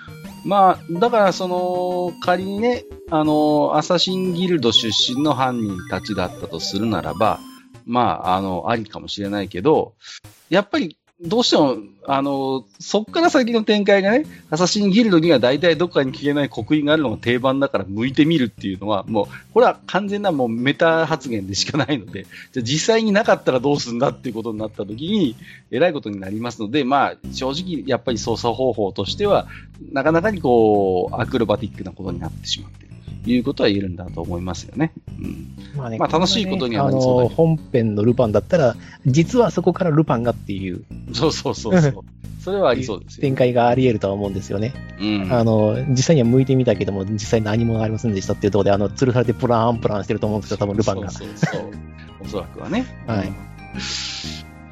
[0.44, 7.40] まあ、だからその、仮にね、あの、アサシンギルド出身の犯人たちだったとするならば、
[7.86, 9.94] まあ、あの、ありかもしれないけど、
[10.48, 11.76] やっぱりどうしても、
[12.12, 25.36] あの、そっから先の展開がね、アサシンギルドには大体どっかに消えない刻印があるのが定番だから向いてみるっていうのは、もう、これは完全なもうメタ発言でしかないので、じゃ実際になかったらどうするんだっていうことになった時に、
[25.70, 29.46] えらいことになりますので、まあ、正直、やっぱり操作方法としては、
[29.92, 32.89] なかなかにこう、アクロバティックなことになってしまって
[33.26, 34.92] いうことは言えるんだと思いますよね。
[35.18, 35.56] うん。
[35.76, 40.84] まあね、まあ楽しいことにはなりそうだ、ね、本編のルパンだったら、実はそこからルパンがっていう。
[41.12, 42.04] そうそうそうそう。
[42.40, 44.72] それはありそうですよ、展開があり得るとは思うんですよね。
[44.98, 45.28] うん。
[45.30, 51.10] あの、実際には向いてみたけども、実際何もありませんでしたっていうところで、あの、吊るされてプランプランしてると思うんですよ、多分ルパンが。
[51.10, 51.70] そうそうそう。
[52.22, 52.86] おそらくはね。
[53.06, 53.32] はい。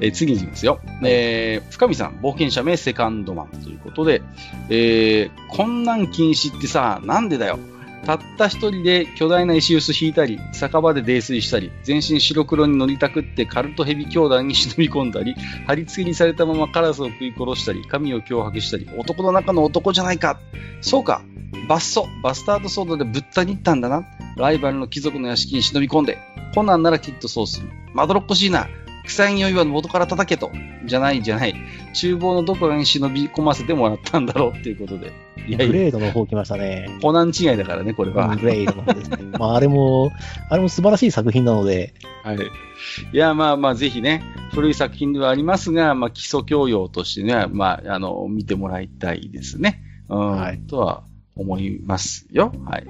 [0.01, 0.79] え次に行きますよ。
[1.03, 4.21] えー、深見さん、冒険者名セカンドマンということで、
[4.69, 7.59] えー、困難禁止ってさ、なんでだよ。
[8.05, 15.35] たった一人で巨大な石臼引いたり、酒場で泥酔したり、全身白黒に乗りたくってカルトヘビ兄弟に忍び込んだり、
[15.67, 20.39] 貼り付けにされたままカラスを食い殺したり、神を脅迫したり、男の中の男じゃないか。
[20.81, 21.21] そうか。
[21.67, 24.05] バッソ、バスタードソードでぶった切ったんだな。
[24.37, 26.17] ライバルの貴族の屋敷に忍び込んで。
[26.55, 27.69] コナンならきっとそうする。
[27.93, 28.67] まどろっこしいな。
[29.09, 30.51] 臭い匂いは元から叩けと。
[30.85, 31.55] じゃないじゃない。
[31.93, 35.11] 厨房のどこかに忍び込ませてもらったんだろうっていうことで。
[35.47, 36.87] いやグレードの方来ましたね。
[37.01, 38.35] コナン違いだからね、これは。
[38.35, 39.17] グレードの方ですね。
[39.37, 40.11] まあ、あれも、
[40.49, 41.93] あれも素晴らしい作品なので。
[42.23, 42.37] はい。
[42.37, 49.81] いや、まあまあ、ぜひね、古い作品ではありますが、まあ、基礎教養としてね、まあ、あの、見てもらいたいですね。
[50.07, 50.59] うん、はい。
[50.59, 51.03] とは
[51.35, 52.53] 思いますよ。
[52.65, 52.87] はい。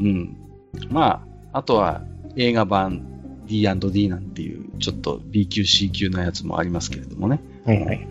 [0.00, 0.36] うん。
[0.90, 2.02] まあ、あとは、
[2.36, 3.15] 映画版
[3.46, 7.40] D&D なんていう、ちょっと B 級 C 級なやつもありますけれどもね。
[7.64, 8.08] はいはい。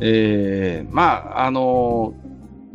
[0.00, 2.14] えー、まあ、あの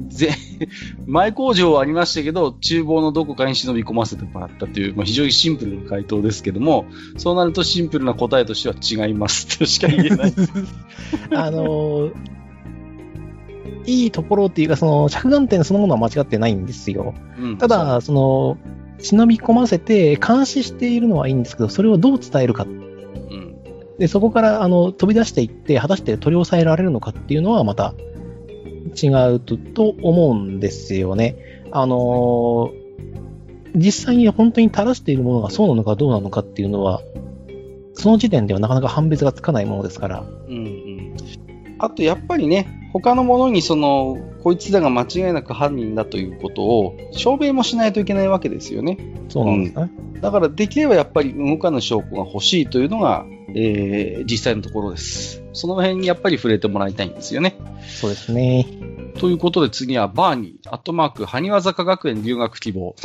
[0.08, 0.32] ぜ、
[1.06, 6.86] 前工場はありましたけど、厨房のどこかに忍び込ませてもらったという、まあ、非常にシンプルな回答ですけども、
[7.18, 10.34] そうなるとシンプルな答えとしては違います としか言えない。
[11.34, 12.12] あのー、
[13.86, 17.14] いいところっていうか、その、着眼点そのものは間違ってないんですよ。
[17.40, 18.58] うん、ただ、その、
[19.02, 22.64] 忍び込ませて監視しているのはいいんですけど、それをどう伝えるか。
[22.64, 23.56] うん、
[23.98, 27.94] でそこからあの飛び出していって、果たして取り押さえられるのかっていうのはまた
[29.02, 31.36] 違うとと思うんですよね。
[31.72, 32.72] あのー、
[33.76, 37.02] 実際に本当に垂らしているものがそうなのかどうなのかっていうのは、
[37.94, 40.24] その時点ではなかなか判別がつかないものですから。
[40.48, 40.61] うん、
[41.82, 48.98] あとやっぱりね、他のものにその、こいつらが間違いなく犯人だということを証明もしないといけないわけですよね。
[49.30, 49.90] そうなんですね。
[50.16, 55.44] うん、だからできればやっぱり動かぬ証拠が欲しいというのが、えー、実際のところです。
[55.54, 57.56] その辺にやっぱり触れてもらいたいんですよね。
[57.88, 58.68] そうですね。
[59.18, 62.96] ということで次はバーニー、アットマーク、埴輪坂学園留学希望。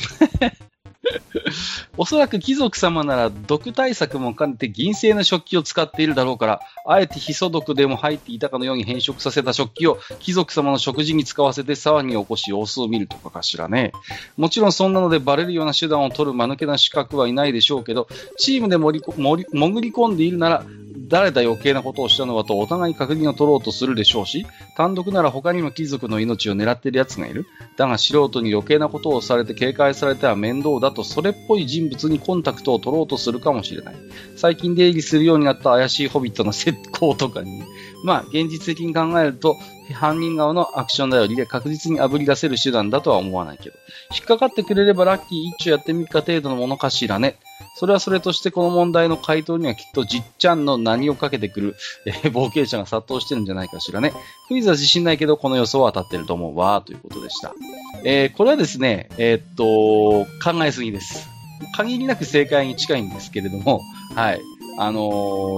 [1.99, 13.93] おそらく貴族様なら毒対策も兼ねて銀製の食器を使っているだろうから、あえてヒ素毒でも入っていたかのように変色させた食器を貴族様の食事に使わせて騒ぎを起こし様子を見るとかかしらね。
[14.37, 20.65] もちろんそんなのでバレるような手段を取る間抜けな資格はいないでしょうけど、チームで潜り潜り込んでいるなら、
[21.09, 27.47] 誰だ余計なことをしたのはとお互い確認を取ろうとするでしょうし、単独なら他にも貴族の命を狙っている奴がいる。
[27.77, 33.95] だが素人に余計なことをされて警戒されては面倒だとそれっぽい人物にコンタクトを取ろうとするかもしれない。
[34.37, 37.63] 最近出入りするようになった怪しいホビットの石膏とかに、
[38.05, 39.57] まあ現実的に考えると
[39.93, 43.77] 犯人側のアクション頼りで確実に炙り出せる手段だとは思わないけど、
[44.13, 47.37] 引っかかってくれればラッキー一丁やってみるか程度のものかしらね。
[47.79, 54.13] それはそれとしてこの問題の回答にはきっとじっちゃんの何をかけてくる、えー、冒険者が殺到してるんじゃないかしらね。
[54.49, 57.55] クイズは自信ないけどこの予想は当たってると思うわ、ということでした。
[58.03, 61.29] えー、これはですね、えー、っと、考えすぎです。
[61.77, 63.83] 限りなく正解に近いんですけれども、
[64.15, 64.41] はい。
[64.79, 65.01] あの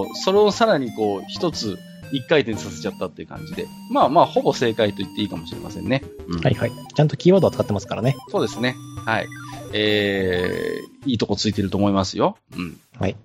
[0.07, 1.79] ー、それをさらにこう、一つ
[2.13, 6.03] 一回転させちゃったっていう感じで、まあまあ、ほぼ正解と言っていいかもしれませんね。
[6.27, 6.73] うん、はいはい。
[6.95, 8.17] ちゃんとキーワードを使ってますからね。
[8.29, 8.77] そうですね。
[9.05, 9.29] はい。
[9.73, 12.37] えー、いいとこついてると思いますよ。
[12.57, 12.81] うん。
[12.99, 13.17] はい。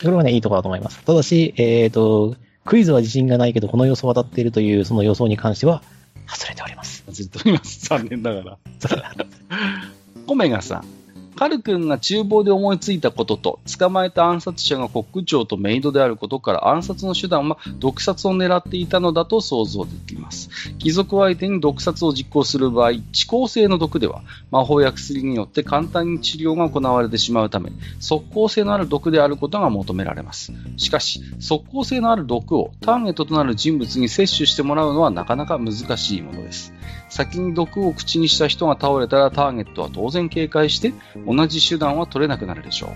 [0.00, 1.02] これはね、いいとこだと思います。
[1.04, 5.82] ただし、えっ、ー、と、クイズは自信がないけど、この予想は当たっているという、その予想に関しては、
[6.26, 7.04] 外れております。
[7.06, 7.86] 外れております。
[7.86, 8.58] 残念ながら。
[10.26, 10.97] コメガさん。
[11.38, 20.50] カル君が厨房で思いついたことと、捕まえた暗殺者がコック長とメイドであることから暗殺の手段は毒殺を狙っていたのだと想像できます。
[20.80, 27.70] 貴族相手に毒殺を実行する場合、遅効性の毒では魔法や薬によって簡単に治療が行われてしまうため、
[28.00, 30.52] 速効性のある毒であることが求められます。
[30.76, 36.72] しかし、速効性のある毒をターゲットとなる人物に摂取してもらうのはなかなか難しいものです。
[37.08, 40.92] 先に毒を口にした人が倒れたらターゲットは当然警戒して
[41.26, 42.88] 同じ手段は取れなくなるでしょ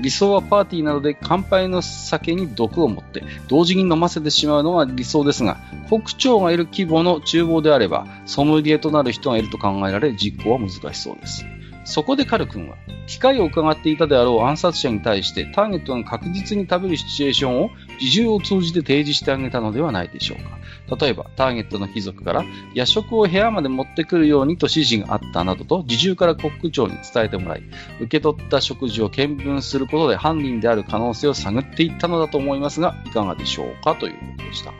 [0.00, 0.02] う。
[0.02, 5.56] 理想はパーティーなどで乾杯の酒に毒を持って同時に飲ませてしまうのが理想ですが、
[5.88, 11.44] 国長がいる規模の厨房であればソムリエとなる人がいると考えられ実行は難しそうです。
[11.84, 17.70] そこでカル君は、機会を伺っていたであろう暗殺者に対してターゲットが確実に食べるシチュエーションを
[18.00, 20.96] 自重を通じて提示してあげたのではないでしょうか。
[20.96, 22.44] 例えば、ターゲットの貴族から
[22.74, 27.62] 夜食を部屋まで持ってくるようにと指示があったなどと自重からコック長に伝えてもらい、
[28.00, 34.72] 受け取った食事を見分することで犯人である可能性を探っていったのだと思いますが、いかがでしょうかということでした。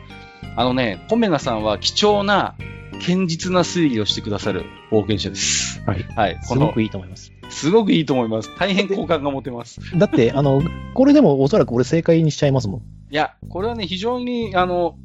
[0.57, 2.55] あのね、コメガさんは貴重な
[2.95, 5.81] 堅実な推理をしてくださる冒険者です。
[5.85, 6.03] はい。
[6.15, 6.39] はい。
[6.41, 7.31] すごくいいと思います。
[7.49, 8.49] すごくいいと思います。
[8.57, 9.79] 大変好感が持てます。
[9.97, 10.61] だって、あの、
[10.93, 12.79] これでもおそらく俺正解にしちゃいますもん。
[12.79, 12.83] い
[13.15, 14.97] や、これはね、非常に、あの、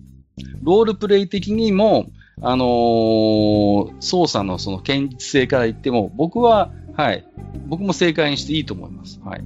[0.63, 2.07] ロールプレイ的にも、
[2.43, 7.27] あのー、操作のその堅実性から言っても、僕は、はい、
[7.67, 9.21] 僕も正解にしていいと思います。
[9.23, 9.43] はい。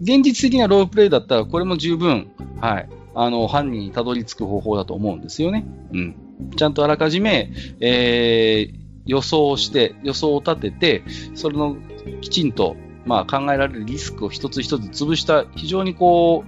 [0.00, 5.64] 現実的なロールプレイだったら、これも十分、はい、あの、犯人にたどり着く方法だと思うんですよね。
[5.92, 6.16] うん。
[6.56, 7.50] ちゃんとあらかじめ、
[7.80, 8.74] えー、
[9.06, 11.02] 予想をして、予想を立てて、
[11.34, 11.76] それの
[12.20, 16.44] きちんと、まあ、考えられるリスクを一つ一つ潰した、非常にこ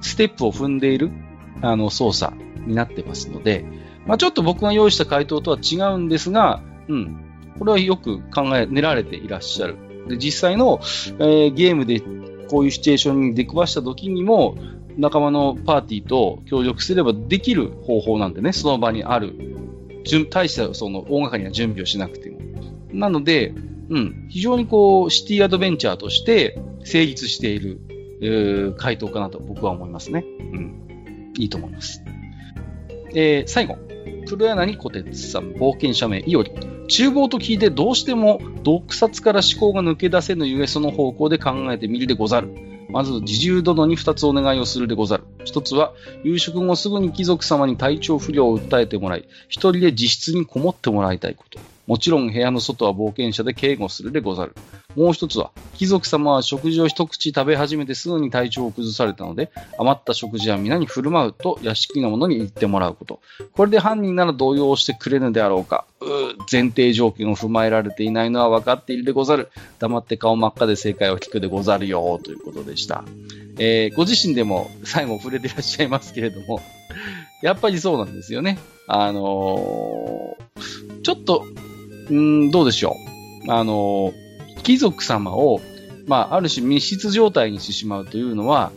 [0.00, 1.10] う、ステップを踏んでいる、
[1.60, 2.34] あの、操作
[2.66, 3.64] になってますので、
[4.06, 7.16] まあ、ちょっと僕が用意した回答とは違うんですが、うん。
[7.58, 9.76] これはよく考え、練られていらっしゃる。
[10.08, 10.80] で、実際の、
[11.18, 12.02] えー、ゲームで
[12.48, 14.56] こういうシチュエーションに出くわした時にも、
[14.96, 19.34] 仲間のパーティーと協力すればできる方法なんでね、その場にある。
[20.30, 22.40] 大したその大掛かりな準備をしなくても。
[22.92, 23.54] なので、
[23.88, 27.80] うん、非常にこう、シティアドベンチャーとして成立している、
[28.20, 30.24] えー、回答かなと僕は思いますね。
[30.52, 31.32] うん。
[31.38, 32.02] いいと思います。
[33.14, 33.76] えー、最後。
[34.26, 36.52] 黒柳小鉄さん、冒険者名、いおり。
[36.88, 42.71] 厨房と聞いてどうしても毒殺から思考が抜け出せぬゆえその方向で考えてみるでござる。
[42.92, 45.24] まず、自重殿に2つお願いをするでござる。
[45.46, 51.58] 1つは、夕食後すぐに貴族様に体調不良を訴えてもらい、1人で自室にこもってもらいたいこと。
[51.86, 54.54] もちろん部屋の外は冒険者で警護するでござる。
[54.96, 63.20] もう一つは、貴族様は食事を一口食べ始めてすぐに体調を崩されたので、余った食事は皆に振る舞うと屋敷の者に言ってもらうこと。
[63.52, 65.86] これで犯人なら動揺してくれぬであろうか。
[66.00, 66.04] う
[66.50, 69.50] 前提条件を踏まえられていないのは分かっているでござる。
[69.78, 72.20] 黙って顔真っ赤で正解を聞くでござるよ。
[72.22, 73.04] ということでした。
[73.58, 76.60] えー、ご自身でも最後触れていらっしゃいますけれども、
[77.42, 78.58] やっぱりそうなんですよね。
[78.86, 81.44] あのー、ちょっと、
[82.10, 82.96] うん、どうでしょ
[83.46, 83.52] う。
[83.52, 84.31] あのー、
[84.62, 85.60] 貴族様を、
[86.06, 88.72] まあ、ある種密室状態にしてしまうというのは、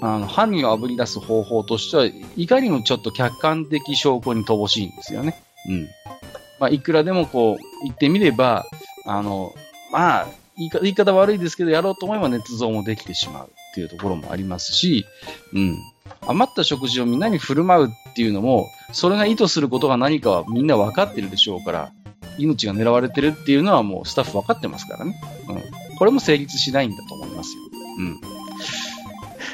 [0.00, 5.42] あの、犯人を炙り出す方法としては、いかにもちょっと客観的証拠に乏しいんですよね。
[5.68, 5.88] うん。
[6.60, 8.66] まあ、いくらでもこう、言ってみれば、
[9.06, 9.54] あの、
[9.90, 15.06] まあ、言い方悪いですけど、やろうと思えば捏造もできてしまうっていうところもありますし、
[15.52, 15.78] うん。
[16.26, 21.92] 余った食事をみんなに振る舞うっていうのも、それが意図することが何かはみんな分かってるでしょうから、
[22.38, 25.20] 命が狙われてるっていうのはもうスタッフ分かってますからね。
[25.48, 25.96] うん。
[25.98, 27.62] これも成立しないんだと思いますよ。
[27.98, 28.20] うん。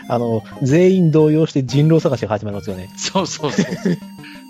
[0.08, 2.90] あの、全員動揺して人狼探しが始まりますよね。
[2.96, 3.66] そうそうそう。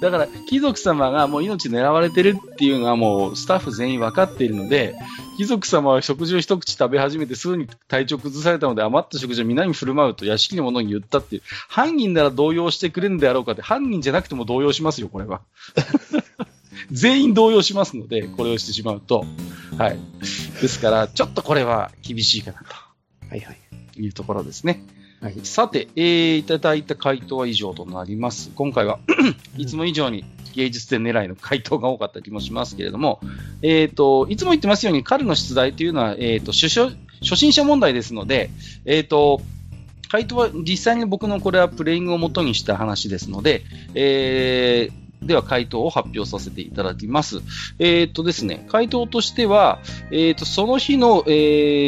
[0.01, 4.97] だから、貴族様がもう命狙われてるっていうのはもうスタッフ全員分かっているので、
[5.38, 15.40] 貴族様は食事を一口食べ始めてすぐに体調崩されたので余った食事を皆に振る舞うと屋敷の者に言ったっていう、犯人なら動揺してくれるんであろうかって、犯人じゃなくても動揺しますよ、これは。
[16.91, 19.25] 全員動揺しますので、これをしてしまうと。
[19.79, 19.99] はい。
[20.61, 22.75] ですから、ちょっとこれは厳しいかなと。
[23.29, 23.59] はいはい。
[23.97, 24.85] いうところですね。
[25.21, 28.51] はい、さて、えー、いただいた回答は以上となります。
[28.55, 28.99] 今回は
[29.57, 33.21] いつも以上に芸術点狙いの回答が多かった気もしますけれども、
[33.63, 36.69] えーと、いつも言ってますように、彼の出題というのは、えーと、初
[37.23, 38.51] 初心者問題ですので、
[38.85, 39.41] えーと、
[40.11, 43.63] 回答は実際に僕のこれはプレイングを元にした話ですので、
[43.95, 47.41] えーでは回答を発表させていただきます。
[47.79, 51.31] えっ、とですね、回答としては、えっ、と、その日の、え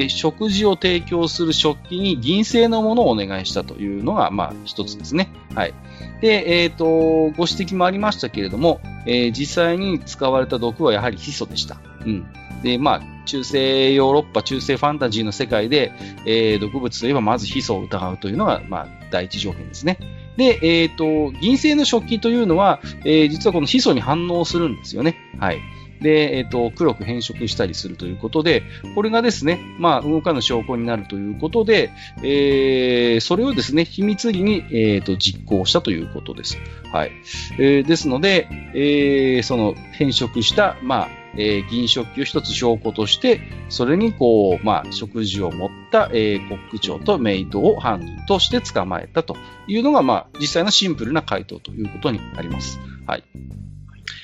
[0.05, 5.29] ー、食事を提供する食器に銀製のものをお願いしたというのが、まあ、一つですね。
[5.55, 5.75] はい。
[6.21, 11.79] で、えっ、と、ご指摘もありましたけれども、え実際に使われた毒はやはりヒ素でした。
[12.05, 12.27] うん。
[12.63, 15.93] で、まあ、中世ヨーロッパ、中世ファンタジーの世界で、
[16.25, 19.99] えー、毒物といえばまずヒ素を疑うというのが、まあ、第一条件ですね。
[20.37, 25.17] で、えっ、ー、と、銀製の食器というのは、えー、実はこのヒ素に反応するんですよね。
[25.39, 25.61] はい。
[26.01, 28.63] で、えっ、ー、と、黒く変色したりするということで、
[28.95, 31.91] これがですね、まあ、動かぬ証拠になるということで、
[32.23, 36.59] えー、それをですね、秘密裏に、えっ、ー、と、実行したということです。
[36.93, 37.13] はい。
[37.59, 52.81] えー、ですので、えー、その変色した、まあ、えー、銀食器を一つ証拠として、それにこう、まあ、食事を持った、えー、コック長とメイドを犯人として捕まえたというのが、まあ、実際のシンプルな回答ということになります。
[53.07, 53.25] はい。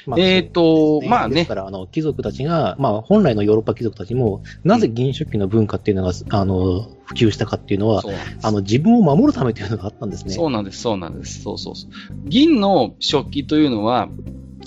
[0.06, 1.34] まあ、えっ、ー、と、ね、まあね。
[1.36, 8.02] ですから、あの、貴族たちが、まあ、本来のヨーロッパ貴族たちも、なぜ銀食器の文化っていうのが、あの、普及したかっていうのは、
[8.42, 10.32] あの、自分を守るためというのがあったんですね。
[10.32, 11.42] そうなんです、そうなんです。
[11.42, 11.90] そうそうそう。
[12.24, 14.08] 銀の食器というのは、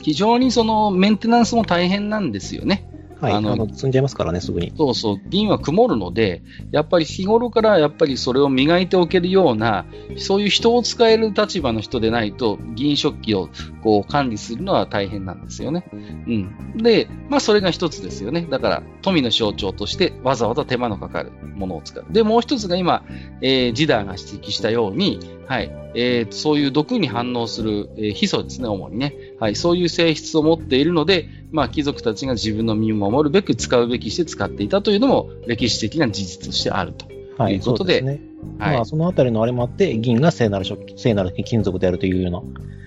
[0.06, 2.88] 非常にそのメンテナンスも大変なんですよね。
[3.20, 4.72] はい、あの、あの積んじゃいますからね、すぐに。
[4.78, 9.86] そうそう、銀は曇るので、やっぱり日頃からやっぱりそれを磨いておけるような、
[10.18, 13.50] そういう人を使える立場の人でないと、銀食器を
[13.82, 15.86] こう管理するのは大変なんですよね。
[15.92, 16.78] うん。
[16.78, 18.46] で、まあそれが一つですよね。
[18.48, 22.06] だから、富の象徴としてわざわざ手間のかかるものを使う。
[22.12, 23.04] で、もう一つが今、
[23.42, 29.16] えー、ジダーが指摘したように、はい、えー、そういう毒に反応する、えー、ヒ素ですね、主にね。
[29.40, 37.12] はい、そういう性質を持っているので、まあ、貴族たちが自分の身を守るべく使うべきして使っていたというのも歴史的な事実としてあると
[37.48, 38.22] いうことで、はい、ね
[38.60, 42.42] はい、まあ、そのあたりのあれもあって、銀が聖なる食聖なる金属であるというような、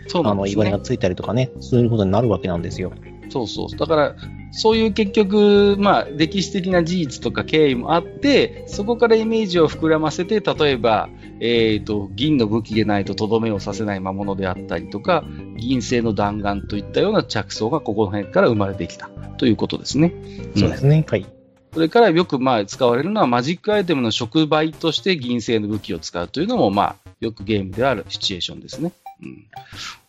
[0.08, 2.92] そうなんですね、あの、言われがついたりとかね、そういうことになるわけなんですよ。
[3.28, 3.76] そうそう。
[3.76, 4.16] だから、
[4.50, 11.08] そういう結局、まあ、歴史的な事実とか経緯もあって、そこからイメージを膨らませて、例えば、
[11.40, 15.24] えっ、ー、と、銀の武器でないととどめをさせない魔物であったりとか、
[15.56, 20.14] 銀製の弾丸といったような着想がここの辺から生まれてきたということですね。
[20.56, 21.04] そうですね。
[21.08, 21.26] はい。
[21.72, 28.92] それからよくまあ使われるのはマジックアイテムの触媒として銀製の武器を使うというのもまあよくゲームであるシチュエーションですね。
[29.22, 30.07] うん、はい。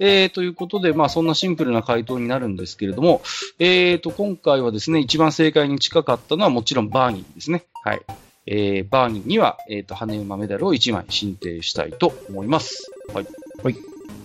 [0.00, 3.22] えー、ということで、まあ、そんなシンプルな回答になるんですけれども、
[3.58, 7.64] えーと、今回はですね、一番正解に近かったのはもちろんバーニーですね。
[7.82, 8.00] はい。
[8.46, 12.90] えー、バーニーには、えーと、羽馬メダルを1枚申請したいと思います。
[13.12, 13.26] はい。
[13.62, 13.76] はい。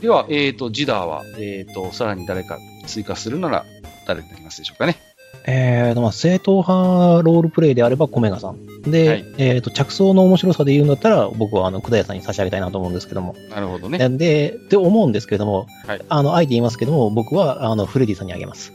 [0.01, 3.65] では、えーと、ジダーは、えーと、さらに誰か追加するなら、
[4.05, 5.08] 誰になりますでしょうかね。
[5.51, 8.83] えーと、まあ、正統派ロールプレイであれば、コメガさん。
[8.83, 13.35] で、はい、えっ、と、着想の面白さで言うんだったら、僕は、あの、くだやさんに差し上げたいなと思うんですけども。
[13.49, 13.97] なるほどね。
[14.09, 18.71] で、って思うんですけれども、はい、あの、あえて言いますけども、僕は、あの、フレディさんにあげます。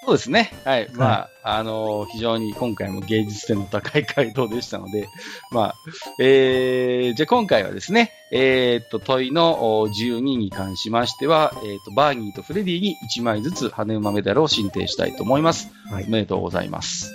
[0.07, 0.53] そうですね。
[0.63, 0.89] はい。
[0.93, 5.09] まあ、あのー、非常に今回も芸術性の高い回答でしたので、
[5.51, 5.75] まあ、
[6.17, 15.69] えー、じゃあ今回はですね、えー、っと、問いの12に関しましては、えー、っと、バーニーとフレディに1枚ずつ羽馬メダルを申請したいと思います。
[15.91, 16.05] はい。
[16.05, 17.11] おめでとうございます。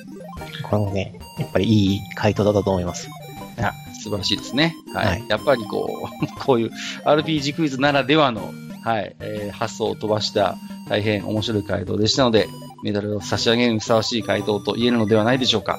[0.65, 3.09] これもね、やっぱりいい回答だったと思います。
[3.09, 3.11] い
[3.59, 4.77] や、素晴らしいですね。
[4.93, 5.07] はい。
[5.07, 6.71] はい、やっぱりこう、 こういう
[7.07, 8.53] RPG クイズならではの、
[8.83, 10.57] はい、えー、発想を飛ばした
[10.89, 12.49] 大変面白い回答でしたので、
[12.83, 15.79] メダルを差し上げるにふさわしい回答と言えるのではないでしょうか。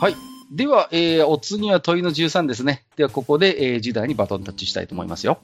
[0.00, 0.14] はい。
[0.52, 2.84] では、えー、お次は問いの13ですね。
[2.96, 5.38] では、ここで、えー、時代にバトンタッチしたいと思いますよ。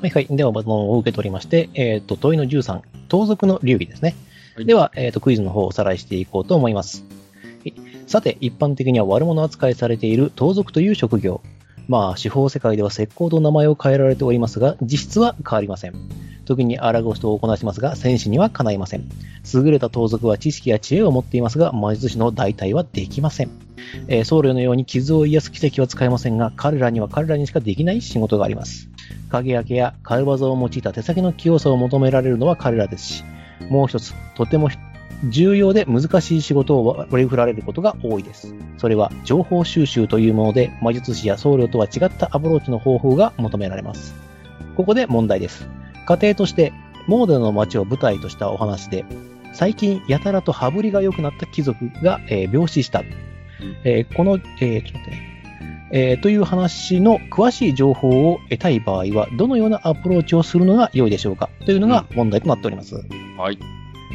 [0.00, 0.26] はいはい。
[0.30, 4.14] では、バトンを受け取りまして、えっ、ー、と、問いの13、盗賊の流儀ですね。
[4.54, 7.04] はい、では、えっ、ー、と、クイズの方をおさらいしていこうと思います。
[8.06, 11.42] さて、一般的には悪者扱いされている盗賊という職業。
[11.88, 15.94] まあ、司法世界では石膏と名前を変えられておりますが、実質は変わりません。
[16.44, 19.04] 時に荒ごしとをこなしますが、戦士にはかないません。
[19.54, 23.50] 優れた盗賊は知識や知恵を持っていますが、魔術師の代替はできません。
[24.08, 28.88] えー僧侶のように傷を癒す奇跡は使えませんが、彼らには彼らにしかできない仕事があります。
[29.30, 33.24] 影焼けや軽業を用いた手先の器用さを求められるのは彼らですし、
[33.68, 34.68] もう一つ、とても
[35.24, 38.54] 重要で難しい仕事を割り振られることが多いです。
[38.78, 44.14] それは情報収集というもので、魔術師や僧侶とは違ったアプローチの方法が求められます。
[44.76, 45.68] ここで問題です。
[46.06, 46.72] 家庭として、
[47.08, 49.04] モーデルの街を舞台としたお話で、
[49.52, 53.02] 最近やたらと羽振りが良くなった貴族が、えー病死した。
[53.84, 55.32] えーこの、えーちょっと待ってね。
[55.92, 61.48] えーという話の詳しい情報を得たい場合は、どのようなアプローチをするのが良いでしょうか？
[61.64, 62.96] というのが問題となっております。
[63.38, 63.58] はい。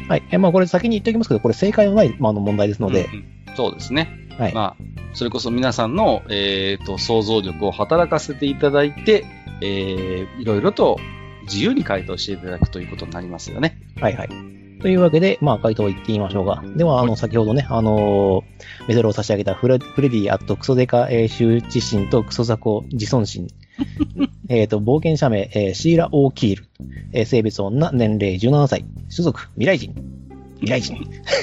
[0.08, 0.22] はい。
[0.30, 3.24] えーまあこれ先に言っておきますけど、これ正解のない、まあ、あの問題ですので、うんうん
[3.54, 4.08] そうですね。
[4.38, 4.54] はい。
[4.54, 9.26] まあ、それこそ皆さんの、えー、と想像力を働かせていただいて、
[9.60, 10.98] えーいろいろと
[11.42, 13.78] 自由に回答していただくということになりますよね。
[14.00, 14.28] はいはい。
[14.80, 16.64] というわけで、まあ、回答を言ってみましょうか。
[16.76, 23.48] では、あの、先ほどね、あのーメダルを差し上げたフレフレディ、あと、クソデカ、えー、羞恥心とクソザコ、自尊心。
[24.48, 26.64] えっと、冒険者名、えーシーラ・オーキール。
[27.12, 28.84] えー性別女、年齢17歳。
[29.14, 29.94] 種族、未来人。
[30.60, 30.96] 未来人。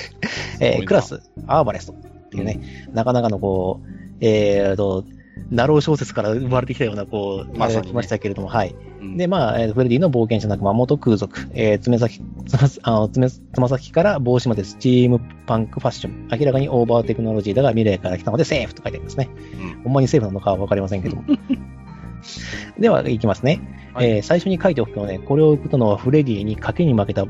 [0.59, 1.93] えークラス、アーバレスト。
[1.93, 2.59] っていうね、
[2.93, 3.87] なかなかのこう、
[4.21, 5.03] えーと、
[5.49, 8.75] なろう小説から生まれてきたような、こう、まさにね来ましたけれども、はい。
[9.01, 12.53] うんで、まあ、えーフレディの冒険者仲間、元空族、えー、爪先、つ
[12.83, 16.27] まあの爪つま先から帽子までスチームパンクファッション。
[16.37, 19.29] 明らかにオーバーテクノロジーだが未来から来たのでセーフと書いてありますね。
[19.77, 21.23] うんほんまにセーフなのかはわかりませんけども。
[22.77, 23.61] では、いきますね。
[23.93, 27.25] はいえー最初に書いておくとね、これを送ったのはフレディに賭けに負けた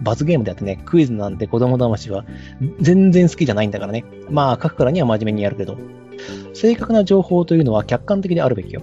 [0.00, 2.24] 罰ゲームであってね、クイズなんて子供騙しは
[2.80, 4.04] 全然好きじゃないんだからね。
[4.30, 5.76] まあ、書くからには真面目にやるけど。
[6.54, 8.82] 正確な情報というのは客観的であるべきよ。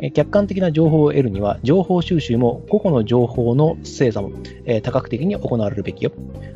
[0.00, 4.30] えー客観的な情報を得るには、情報収集も個々の情報の精査も、
[4.64, 6.12] えー多角的に行われるべきよ。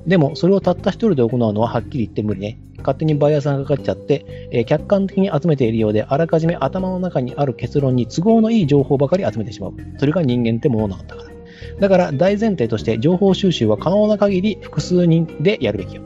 [0.07, 2.59] でも、それをたった一人で行うのははっきり言って無理ね。
[2.85, 9.75] 勝手にバイアスがかかっちゃって、えー客観的に集めているようで、あらかじめ頭の中にある結論に都合のいい情報ばかり集めてしまう。
[9.99, 11.31] それが人間ってものなんだから。
[11.81, 16.03] だから、大前提として情報収集は可能な限り複数人でやるべきよ。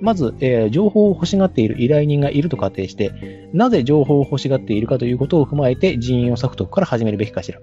[0.00, 7.60] まず、えー情報を欲しがっている依頼人がいると仮定して、なぜ情報を欲しがっているかということを踏まえて人員を割くとこから始めるべきかしら。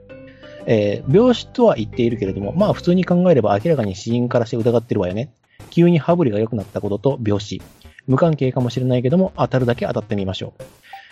[0.66, 5.32] えー病死とは言っているけれども、まあ普通に考えれば明らかに死因からして疑ってるわよね。
[5.70, 7.62] 急に羽振りが良くなったことと病死。
[8.08, 10.64] 無関係かもしれないけども、当たるだけ当たってみましょう。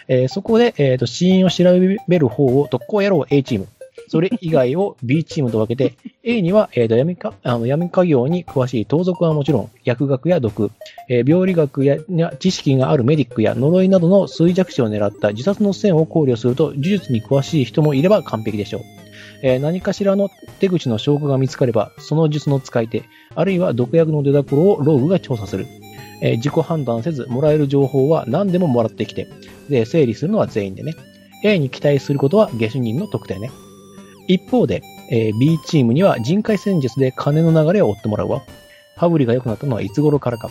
[0.08, 1.64] えーそこで、えーと、死因を調
[2.08, 3.68] べる方を特攻野郎 A チーム。
[4.10, 10.72] それ以外を B チームと分けて、 A には、えーと闇かあの闇家業に詳しい盗賊はもちろん、薬学や毒、
[11.10, 18.82] えー病理学やや知識があるメディックや呪いなどの衰弱死を狙った自殺の線を考慮すると、呪術に詳しい人もいれば完璧でしょう。
[19.42, 20.30] えー何かしらの
[20.60, 23.04] 手口の証拠が見つかれば、その術の使い手、
[23.36, 25.66] あるいは毒薬の出所をローグが調査する。
[26.24, 29.28] えー自己判断せず、もらえる情報は何でももらってきて、
[29.70, 30.94] で、整理するのは全員でね。
[31.44, 33.52] A に期待することは下手人の特定ね。
[34.28, 38.42] 一方で、えー B チームには人海戦術で金の流れを追ってもらうわ。
[38.96, 40.50] 羽振りが良くなったのはいつ頃からか。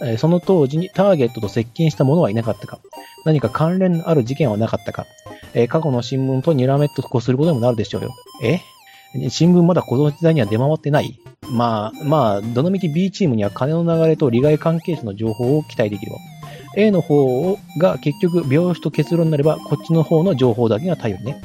[0.00, 2.78] えーその当時にターゲットと接近した者はいなかったか。
[3.24, 5.06] 何か関連のある事件はなかったか。
[5.52, 8.14] えー過去の新聞とにらめっとすることにもなるでしょうよ。
[8.44, 8.60] え
[9.30, 11.18] 新聞まだこの時代には出回ってない
[11.50, 16.18] まあ、まあ、どのみち B チームには金の流れと利害関係者の情報を期待できるわ。
[16.76, 21.40] A の方が結局病死と結論になれば、こっちの方の情報だけが頼りね。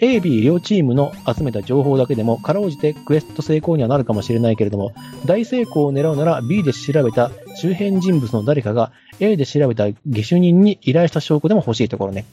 [0.00, 4.92] A、B 両チームの集めた情報だけでも、かろうじてクエスト成功にはなるかもしれないけれども、
[5.26, 12.26] 大成功を狙うなら B で調べた周辺人物の誰かが A で調べた下手人に依頼した証拠でも欲しいところね。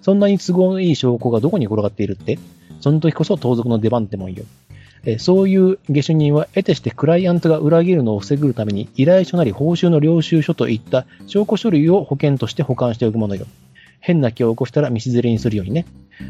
[0.00, 2.40] そんなに都合のいい証拠がどこに転がっているって？
[2.80, 4.44] その時こそ盗賊の出番ってもんよ。
[5.04, 13.46] えそういう下手人は得てしてクライアントが裏切るのを防ぐために依頼書なり報酬の領収書といった証拠書類を保険として保管しておくものよ。
[14.02, 15.86] 変な気を起こしたら道連れにするようにね。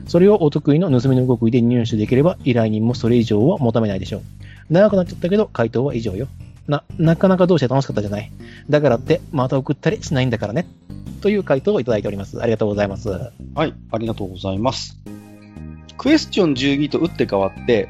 [0.06, 4.22] それをお得意の盗みの極意で入手できれば依頼人もそれ以上は求めないでしょう。
[4.70, 6.28] 長くなっちゃったけど回答は以上よ。
[6.68, 8.30] な、なかなかどうして楽しかったじゃない。
[8.68, 10.66] だからってまた送ったりしないんだからね。
[11.22, 12.40] という回答をいただいております。
[12.42, 13.08] ありがとうございます。
[13.08, 14.98] はい、ありがとうございます。
[15.96, 17.88] クエスチョン12と打って変わって、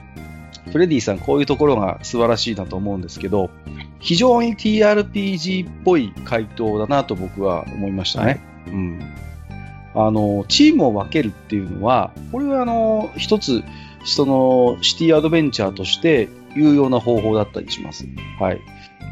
[0.71, 3.51] フレディさんこういうところが素晴らしいなと思うんですけど、
[3.99, 8.41] 非常に TRPG っぽい回答だなと僕は思いましたね。
[8.69, 9.01] うん。
[9.95, 13.63] あの、チームを分けるっていうのは、これはあの、一つ、
[14.05, 18.07] その、シティアドベンチャーとして有用な方法だったりします。
[18.41, 18.61] はい。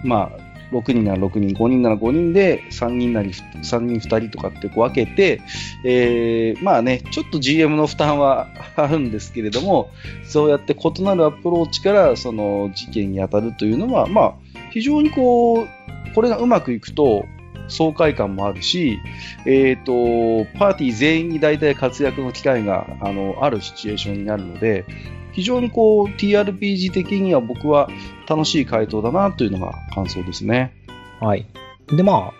[0.04, 5.42] まあ、6人なら6人、5人なら5人で、3人なり3人2人とかってこう分けて、
[5.84, 9.90] えー、まあね、ちょっと GM の負担は あるんですけれども、
[10.24, 14.34] そうやって異なるアプローチからその事件に当たるというのは、まあ、
[14.70, 17.24] 非常にこう、これがうまくいくと、
[17.70, 19.00] 爽快感もあるし、
[19.46, 24.84] えっ、ー、と、パーティー全員に大体活躍の機会があのあるシチュエーションになるので、
[25.32, 27.88] 非常にこう TRPG 的には僕は
[28.28, 30.74] 楽しい回答だなというのが感想ですね。
[31.20, 31.46] はい。
[31.88, 32.32] で、ま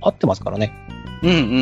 [0.00, 0.72] あ、合ってますからね。
[1.22, 1.52] うんうんうんう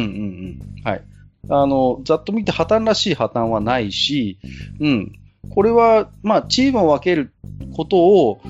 [0.81, 0.83] ん。
[0.85, 1.05] はい。
[1.49, 4.39] あの、ざっと見て破綻らしい破綻はないし、
[4.81, 5.13] うん。
[5.51, 7.33] これは、まあ、チームを分ける
[7.75, 8.41] ことを、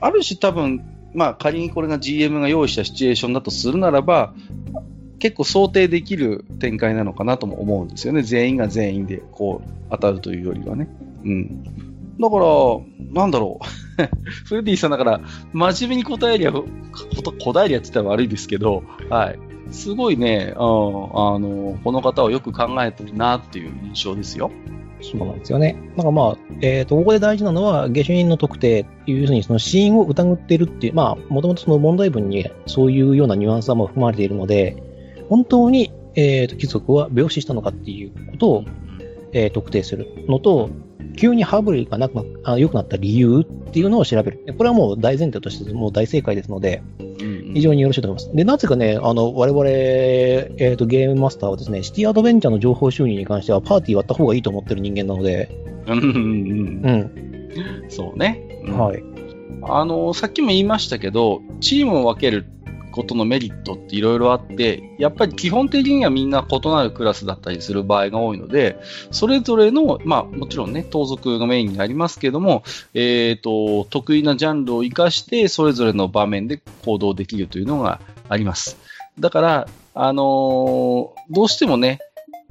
[0.00, 0.84] ある種多分、
[1.14, 4.34] まあ、仮にこれが GM が用意したシチュエーションだとするならば、
[5.18, 8.22] 結構想定できる展開なのかなとも思うんですよね。
[8.22, 10.88] 全員が全員でこう当たるというよりはね。
[11.24, 11.62] うん。
[12.18, 12.44] だから、
[13.12, 13.66] なんだろう。
[14.46, 15.20] フレディさんだから、
[15.52, 19.38] 真面目に答えりゃ、答えりゃって言ったら悪いですけど、はい。
[19.70, 20.64] すごいね、うん、あ
[21.38, 24.50] の、この方はよく考えてるなっていう印象ですよ。
[25.02, 25.76] そうなんですよね。
[25.96, 34.76] だからまあ、えっ、ー、と、ここで大事なのは、下手人の特定っていうふうに、その死因を疑っているっていう、まあ、もともとその問題文にそういうようなニュアンスはも含まれているので、
[35.28, 38.64] 本当に、えっ、ー、と、貴族は病死したのかっていうことを、
[39.32, 40.70] えー、特定するのと、
[41.16, 44.54] 急にハブリがなくなあ良くなった理由っていうのを調べる。
[44.56, 46.82] これはもう大前提としてもう大正解ですので、
[47.54, 48.36] 非常によろしいと思います。
[48.36, 55.50] で、なぜかね、あの、我々、えっ、ー、と、ゲームマスターはですね、シティアドベンチャーの情報収入に関してはパーティー割った方がいいと思ってる人間なので、
[55.86, 57.90] うんうんうん。
[57.90, 58.40] そうね。
[58.64, 59.02] うん、はい。
[59.64, 62.46] あの、さっきも言いましたけど、チームを分ける
[62.92, 68.80] ことのメリットっていろいろあって、やっぱり基本的にはみんな異なるクラスだったりする場合が多いので、
[69.10, 72.62] それぞれの、まあもちろんね、盗賊がメインになりますけども、
[72.94, 78.78] えっ、ー、と、得意なジャンルを活かして、それぞれの場面で行動できるというのがあります。
[79.18, 81.98] だから、あのー、どうしてもね、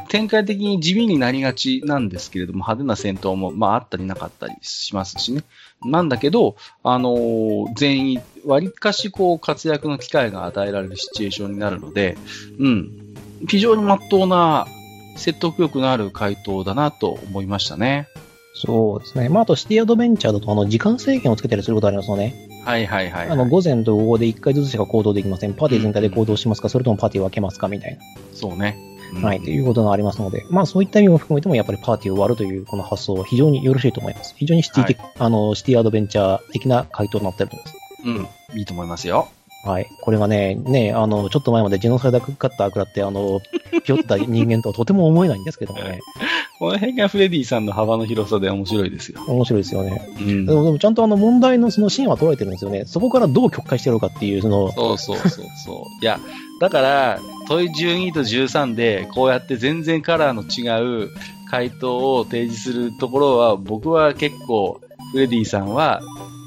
[0.10, 5.44] 展開的に地味になりがちなんですけれども、派手な戦闘も、まあ、あったりなかったりしますしね。
[5.84, 12.18] なんだけど、あのー、全員、割かしこう活躍の機会が与えられるシチュエーションになるので、
[12.60, 13.16] うん、
[13.48, 14.68] 非常に真っ当な
[15.16, 18.08] 説得力のある回答だなと思いましたね。
[18.54, 19.30] そうですね。
[19.30, 22.50] まあ、あとシティアドベンチャーだと、あの、時間制限をつけたりすることありますよね。
[22.66, 25.54] はいはいはい、はい、あの、午前と午後で1回ずつしか行動できません。
[25.54, 27.68] パーティー全体で行動しますか、うん、それともパーティー分けますか？
[27.70, 28.02] みたいな。
[28.34, 28.78] そうね。
[29.22, 34.34] はい、ということがありますので、まあそういった意味も含めてもやっぱりパーティーを割るというこの発想は非常によろしいと思います。
[34.38, 38.32] 非常にシティ、はい、あの、シティアドベンチャー的な回答になってると思います。
[38.52, 39.28] うん、いいと思いますよ。
[39.64, 39.88] はい。
[40.02, 43.42] これがね、ね、あの、ちょっと前までジェノサイダーカッター食らって、あの、
[43.86, 46.00] ぴょった人間とはとても思えないんですけどもね。
[46.58, 49.22] この辺がフレディさんの幅の広さで面白いですよ。
[49.28, 50.02] 面白いですよね。
[50.20, 52.86] うん、でも、でもちゃんとあの問題のそのシーンは捉えてるんですよね。
[52.86, 54.72] そこからどう曲解してやろうかっていう、その。
[54.72, 56.04] そうそうそうそう。
[56.04, 56.20] いや、
[56.60, 57.20] だから、
[57.52, 61.10] 問い12と13で、こうやって全然カラーの違う
[61.50, 64.80] 回答を提示するところは、僕は結構、
[65.12, 66.02] フレディさんは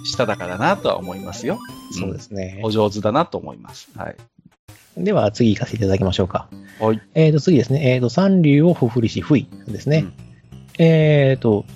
[0.07, 1.59] しただからなとは思いますよ。
[1.93, 2.59] そうですね。
[2.63, 3.91] お上手だなと思います。
[3.95, 4.17] はい。
[4.97, 6.49] では次行かせていただきましょうか。
[6.81, 7.03] はい。
[7.15, 7.93] えっ、ー、と次ですね。
[7.93, 9.99] えっ、ー、と、三流をほふりし、ふいですね。
[9.99, 10.13] うん、
[10.79, 11.67] えっ、ー、と、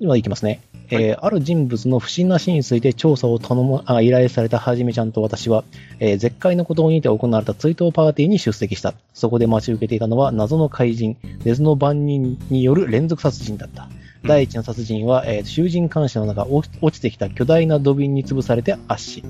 [0.00, 0.60] では行きますね。
[0.90, 5.64] えー、ある人物の不審な死について調査を頼むあ依頼されたはじめちゃんと私は、
[5.98, 8.94] えー、絶海のことにて行われた追悼パーティーに出席した。
[9.14, 13.88] そこで待ち受けていたのは謎の怪人、別の番人による連続殺人だった。
[14.26, 19.24] 第一の殺人は、えー、囚人監視の中、落ちてきた巨大な土瓶に潰されて圧死。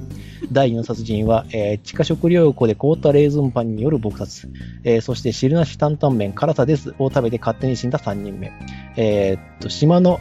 [0.50, 4.48] 第二の殺人は、えー、地下食料庫で凍ったレーズンパンによる撲殺。
[4.84, 8.52] えー、そして汁なし担々麺辛さですを食べて勝手に死んだ3人目。
[8.96, 10.20] えー、っと、島の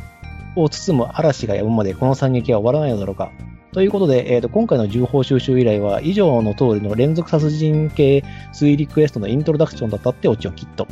[0.56, 3.32] を包む嵐が止むまでこの惨劇は終わらないのだろうか。
[3.76, 8.24] ということで、えーと、今回の情報収集依頼は以上の通りの連続殺人系
[8.54, 10.88] 推理クエストのイントロダクションだったってオチをきっと。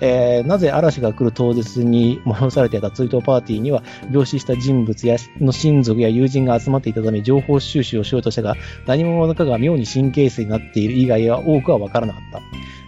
[0.00, 8.54] えー、なぜ嵐が来る当日に催されていた追悼パーティーには病死した人物やの親族や友人が集まっていたため情報収集をしようとしたが
[8.86, 12.40] 何者かが妙に神経質になっている以外は多くはわからなかった。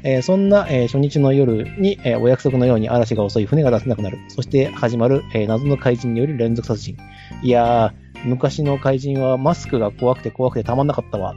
[0.02, 4.18] えー、そんな、えー、初日の夜に、えー、お約束のように嵐が襲い船が出せなくなる。
[4.28, 6.96] そして始まる、え謎の怪人による連続殺人。
[7.42, 11.34] いやー、昔の怪人はマスクが怖くて怖くてたまんなかったわ。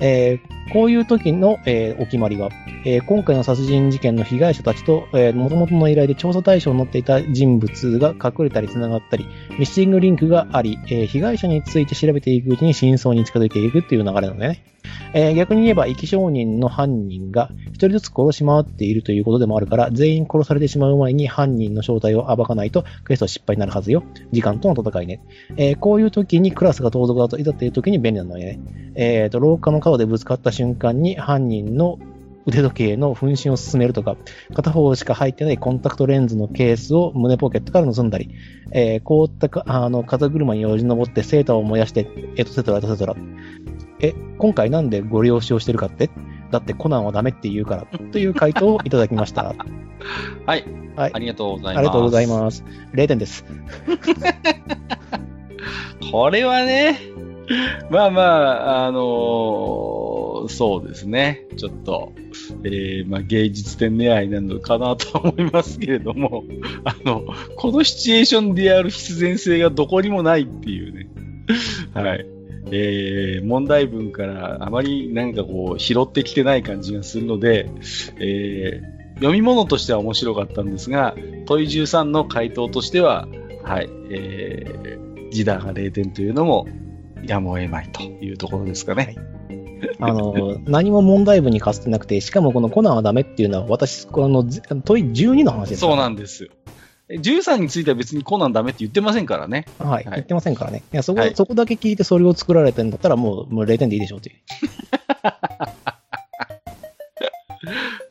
[0.00, 2.50] えー、こういう時の、えー、お決まりは、
[2.84, 9.26] えー、今回の殺人事件の被害者たちと、えー、元々の依頼で調査対象になっていた人物が隠れたり繋がったり、
[9.58, 14.72] ミッシングリンクがあり、えー、被害者について調べていくうちに真相に近づいていくっていう流れなのでね。
[15.14, 24.02] えー、逆に言えば、生き証人の犯人が一人ずつ殺し回っているということでもあるから、全員殺されてしまう前に犯人の正体を暴かないと、クエスト失敗になるはずよ。
[24.32, 25.20] 時間との戦いね。
[25.56, 28.60] えー、こういう時にクラスが盗賊だといざっていう時に便利なのよね。
[28.94, 31.98] え、ー、と、廊下の角でぶつかった瞬間に犯人の
[32.44, 34.16] 腕時計の分身を進めるとか、
[34.54, 38.30] 片方しか入ってないコンタクトレンズのケースを胸ポケットから盗んだり、
[38.72, 43.14] えー、凍ったかあの風車によじ登ってセーターを燃やして、エトセトラエトセトラ。
[44.00, 46.10] え、今回なんでご利用しをしてるかって？
[46.50, 49.54] だってコナンはダメって言うから、という回答をいただきました。
[50.46, 50.64] はい。
[50.96, 51.10] はい。
[51.14, 51.78] ありがとうございます。
[51.78, 52.64] ありがとうございます。
[52.92, 53.44] 0点です。
[56.10, 56.98] これはね、
[57.90, 61.46] まあまあ、あのー、そうですね。
[61.56, 62.12] ちょっと、
[62.64, 66.44] えー、まあ芸術点狙いなのかなと思いますけれども、
[66.84, 67.22] あの、
[67.56, 71.08] このシチュエーションでやる必然性がどこにもないっていうね。
[71.94, 72.26] はい。
[72.74, 77.68] えー、問題文からあまりなんかこう拾ってきてない感じがするので、
[78.18, 81.14] えー、読み物としては面白かったんですが、
[81.44, 83.28] 問い13の回答としては、
[83.62, 86.66] はい、えー、ジダーが0点というのも
[87.22, 89.16] やむを得まいというところですかね。
[89.98, 96.50] はい、あの、何も問題文にかつてなくて、しかもこのコナンはダメっていうのは、私、この問い12の話です、そうなんです。
[97.08, 99.66] 13については別にコナンダメって言ってませんからね。
[99.78, 100.04] はい。
[100.04, 100.82] はい、言ってませんからね。
[100.92, 104.36] いや、そこ、はい、そこだけ聞いてそれを作られてんだったらもう、もう0点でいいでしょうっていう。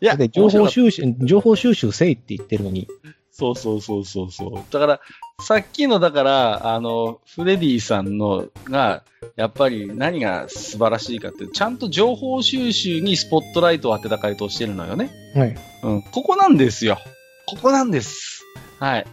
[0.01, 2.87] いや、で、情報収集、情報収集せいって言ってるのに。
[3.31, 4.73] そうそうそうそうそう。
[4.73, 4.99] だから、
[5.39, 9.03] さっきの、だから、あの、フレディさんのが、
[9.35, 15.09] やっぱり何が素晴らしいかって、ちゃんと情報収集にスポットライトを当てた回答してるのよね。
[15.33, 15.55] はい。
[15.83, 16.01] うん。
[16.01, 16.99] ここなんですよ。
[17.47, 18.43] ここなんです。
[18.79, 19.07] はい。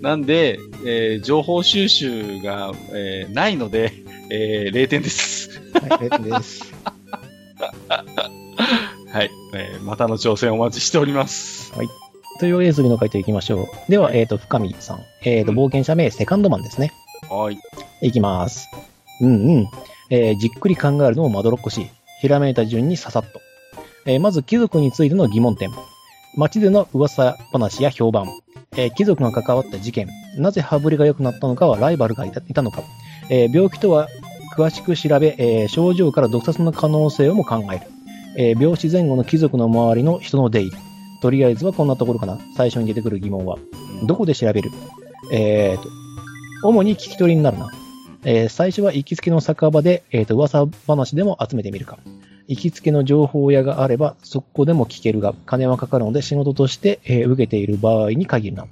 [0.00, 3.92] なんで、えー、情報収集が、えー、ないので、
[4.30, 5.60] えー、0点です。
[5.72, 6.72] はい、0点です。
[7.88, 9.82] はい、えー。
[9.82, 11.72] またの挑戦お待ちしております。
[11.74, 11.88] はい。
[12.38, 13.90] というわけで次の回答いきましょう。
[13.90, 15.00] では、えっ、ー、と、深見さん。
[15.22, 16.92] えっ、ー、と、冒険者名、セカンドマンですね。
[17.28, 17.58] はい。
[18.00, 18.68] いきます。
[19.20, 19.68] うんうん。
[20.10, 21.90] えー、じっくり考えるのもまどろっこしい。
[22.20, 23.40] ひらめいた順にささっと。
[24.06, 25.70] えー、まず、貴族についての疑問点。
[26.36, 28.28] 街での噂話や評判。
[28.76, 32.82] えー、貴族が関わった事件、なぜ羽振りが良くなったのかはライバルがいたのか、
[33.30, 34.08] えー、病気とは
[34.56, 37.86] 詳しく調べ、えー、症状から毒殺の可能性をも考える、
[38.36, 40.76] え病死前後の貴族の周りの人の出入り、
[41.20, 42.38] とりあえずはこんなところかな。
[42.56, 43.58] 最初に出てくる疑問は。
[44.04, 44.70] どこで調べる？
[45.32, 45.88] えーと、
[46.62, 47.70] 主に聞き取りになるな。
[48.24, 51.98] えー、最初は行きつけの酒場で、えーと、噂話でも集めてみるか。
[52.46, 58.66] 行きつけの情報屋があれば、そこでも聞けるが、金はかかるので仕事として、えー、受けている場合に限るな。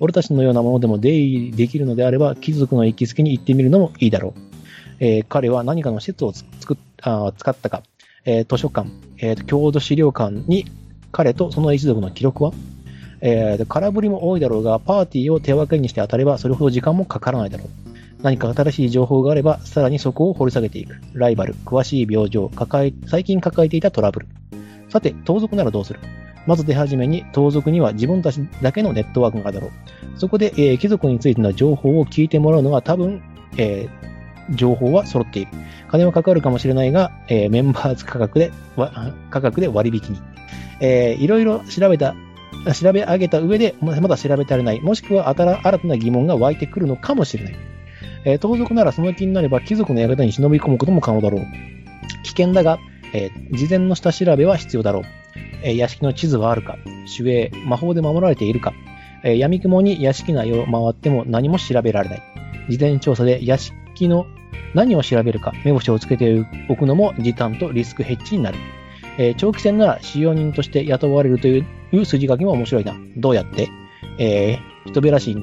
[0.00, 4.40] 俺たちのようなものでも出入りできるのであれば、貴族の行きつけに行ってみるのもいいだろう。
[5.00, 7.82] えー、彼は何かの施設を作っあ使ったか、
[8.24, 8.88] えー、図書館、
[9.18, 10.64] えー、郷土資料館に
[11.12, 12.52] 彼とその一族の記録は？
[13.20, 17.68] えー、空振りも多いだろうが、パーティーを手分けにして当たれば、それほど時間もかからないだろう。
[18.22, 20.94] 何か新しい情報があれば、さらにそこを掘り下げていく。
[21.14, 24.26] ライバル、詳しい病状、抱え、最近抱えていたトラブル。
[24.88, 26.00] さて、盗賊ならどうする？
[26.46, 30.18] まず出始めに、盗賊には自分たちだけのネットワークがあるだろう。
[30.18, 33.20] そこで、えー、貴族についての情報を聞いてもらうのが多分、
[33.56, 35.52] えー、情報は揃っている。
[35.90, 38.52] 金はかかるかもしれないが、えー、メンバーズ価格で、
[39.30, 40.20] 価格で割引に。
[40.80, 42.14] えー、いろいろ調べた、
[42.74, 44.80] 調べ上げた上で、まだ調べ足りない。
[44.80, 47.56] もしくは新たな疑問が湧いてくるのかもしれない。
[48.24, 51.46] えー、盗賊ならその気になれば貴族の館に忍び込むことも可能だろう。
[52.24, 52.78] 危険だが、
[53.12, 55.02] えー、事前の下調べは必要だろう。
[55.62, 56.76] えー、屋敷の地図はあるか、
[57.18, 58.72] 守衛、魔法で守られているか、
[59.24, 62.22] えー、闇雲に屋敷内を回っても何も調べられない。
[62.68, 64.26] 事前調査で屋敷の
[64.74, 68.58] 何を調べるか、目星をつけておくのも時短とリスクヘッジになる。
[69.18, 71.58] えー、長期戦なら使用人として雇われるとい
[71.92, 72.96] う筋書きも面白いな。
[73.16, 73.68] どうやって？
[74.18, 75.36] えー、人べらし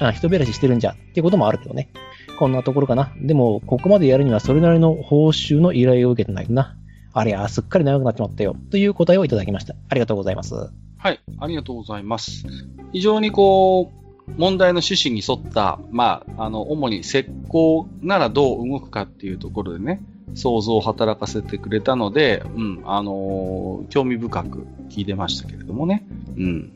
[0.00, 1.90] あ、人べらししてるんじゃってこともあるけどね。
[2.38, 3.12] こんなところかな。
[3.20, 6.76] でも、ここまでやるにはそれなりの報酬の依頼を受けてないな。
[7.12, 8.56] ありゃ、すっかり長くなっちまったよ。
[8.70, 9.74] という答えをいただきました。
[9.88, 10.54] ありがとうございます。
[10.54, 12.46] はい、ありがとうございます。
[12.92, 20.00] 非常にこう、問題の趣旨に沿った、まあ、あの、主に石膏ならどう動くかっていうところでね、
[20.34, 26.06] 想像を働かせてくれたので、うん、あのー、興味深く聞いてましたけれどもね。
[26.36, 26.72] うん。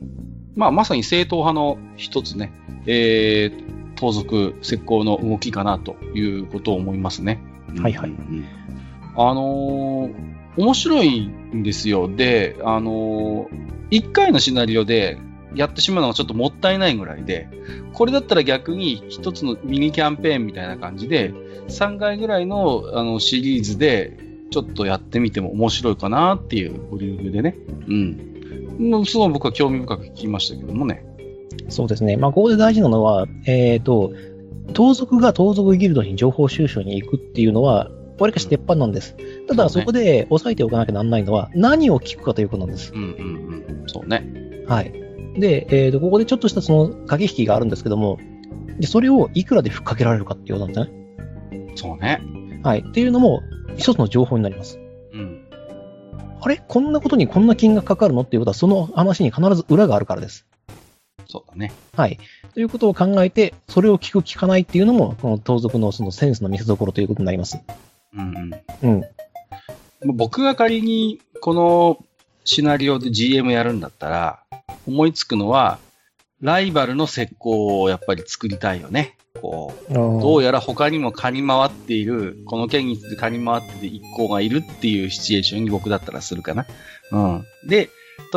[0.57, 2.53] まあ、まさに正統派の一つね、
[2.87, 7.41] えー、盗賊、石膏の動きかなということを思いますね。
[7.81, 8.11] はいはい。
[8.11, 8.45] うん、
[9.17, 10.15] あのー、
[10.57, 12.09] 面白いんですよ。
[12.09, 13.49] で、あのー、
[13.91, 15.19] 一回のシナリオで
[15.55, 17.49] やってしまうのがちょっともったいないぐらいで、
[17.93, 21.33] これだったら逆に一つのミニキャンペーンみたいな感じで、
[21.69, 24.19] 3回ぐらいのあのシリーズで
[24.51, 27.57] ちょっとやってみても面白いかなっていうボリュームでね。
[27.89, 29.05] うん。
[29.05, 31.05] すごい僕は興味深く聞きましたけどもね。
[31.69, 32.17] そうですね。
[32.17, 34.13] まあ、ここで大事なのは、えっ、ー、と、
[34.73, 39.17] 盗賊が盗賊ギルドに情報収集に行くっていうのは、わりかし鉄板なんです。
[39.49, 42.93] ただ、そこで押さえておかなきゃなんないのは、何を聞くかということなんです。
[42.95, 43.09] うんうん
[43.81, 43.85] うん。
[43.87, 44.25] そうね。
[44.67, 45.04] はい。
[45.35, 48.19] で、えーと、ここでちょっとしたその駆け引きがあるんですけども、
[48.79, 50.91] でそれをいくらでふっかけられるかっていうことなんで
[51.51, 51.73] すね。
[51.77, 52.21] そうね。
[52.63, 52.85] はい。
[52.87, 53.43] っていうのも、
[53.77, 54.79] 一つの情報になります。
[55.13, 55.45] うん。
[56.41, 56.63] あれ？
[56.67, 58.23] こんなことにこんな金額かかるの？
[58.23, 60.47] っていうことは、その話に必ず裏があるからです。
[61.27, 61.73] そうだね。
[61.97, 62.19] はい。
[62.55, 67.59] ということを考えて、それを聞く聞かないっていうのも、この盗賊のそのセンスの見せ所ということになります。
[68.17, 69.03] うんうん。
[70.05, 70.17] うん。
[70.17, 72.05] 僕が仮にこの
[72.45, 74.41] シナリオで GM やるんだったら、
[74.87, 75.79] 思いつくのは、
[76.41, 79.17] ライバルの石膏をやっぱり作りたいよね。
[79.41, 86.67] こう、どうやら他にも狩り回っている、この県について狩り回ってて一行がいるっていうシチュエーションに僕だったらするかな。
[87.13, 87.45] うん。
[87.67, 87.91] で、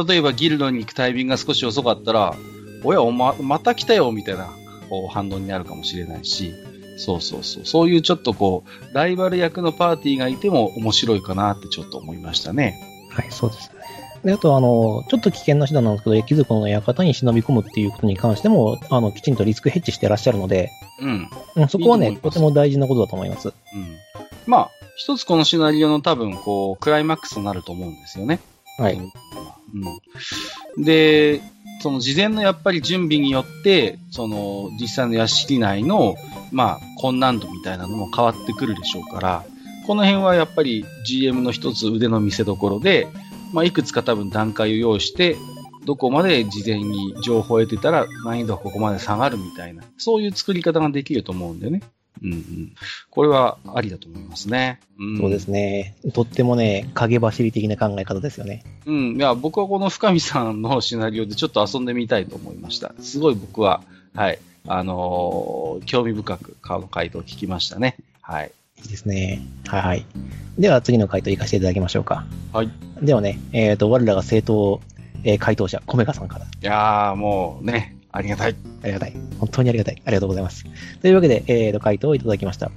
[0.07, 2.35] 例えばギルドに行くタイミングが少し遅かったら、
[2.83, 4.49] おや、おま、また来たよ、みたいな、
[4.89, 6.53] こう、反応になるかもしれないし、
[6.97, 7.65] そうそうそう。
[7.65, 12.81] そういうちょっとこう、ライバル役のパーティーがいても面白いかなってちょっと思いましたね。
[13.11, 13.76] はい、そうですね。
[14.24, 21.30] で、あと、あの、ちょっと危険な手段なんですけど、貴族の館に忍び込むっていうことに関しても、あの、きちんとリスクヘッジしてらっしゃるので、うん。
[21.55, 23.49] うんそこはいね、いいますとても大事なことだと思います。
[23.49, 23.53] うん。
[24.45, 28.39] まあ、一つこのシナリオの多分、こう、クライマックスとなると思うんですよね。
[28.78, 28.95] はい。
[28.95, 30.84] うん。
[30.84, 31.41] で、
[31.82, 36.15] その事前のやっぱり準備によって、その実際の屋敷内の、
[36.51, 39.45] まあ、困難度みたいなのも変わってくるでしょうから、
[39.86, 43.07] この辺はやっぱり GM の一つ腕の見せ所で、
[43.53, 45.37] まあ、いくつか多分段階を用意して、
[45.85, 51.81] どこまで事前に情報を得てたら難易度がここまで下がるみたいな、そういう作り方ができると思うんでね。
[52.21, 52.71] うんうん。
[53.09, 54.79] これはありだと思いますね。
[54.99, 55.95] うん、そうですね。
[56.13, 58.63] とってもね、影走り的な考え方ですよね。
[58.85, 59.15] うん。
[59.15, 62.93] いや、僕はこの深見さんのシナリオでちょっと遊んでみたいと思いました。
[62.99, 63.83] すごい僕は、
[64.13, 64.39] はい。
[64.67, 67.97] あのー興味深く顔の回答を聞きましたね。
[68.21, 68.51] はい。
[68.84, 69.41] いいですね。
[69.67, 70.05] はいはい。
[70.57, 72.25] では次の回答行かせていただきましょうか。
[72.53, 72.71] はい。
[73.01, 74.82] ではね、えっ、と、我らが正当、
[75.23, 76.45] えー回答者、コメガさんから。
[76.45, 78.55] いやー、もうね、ありがたい。
[78.84, 79.13] ありがたい。
[79.39, 80.01] 本当にありがたい。
[80.05, 80.65] ありがとうございます。
[81.01, 82.71] というわけで、えー、と、回答をいただきました。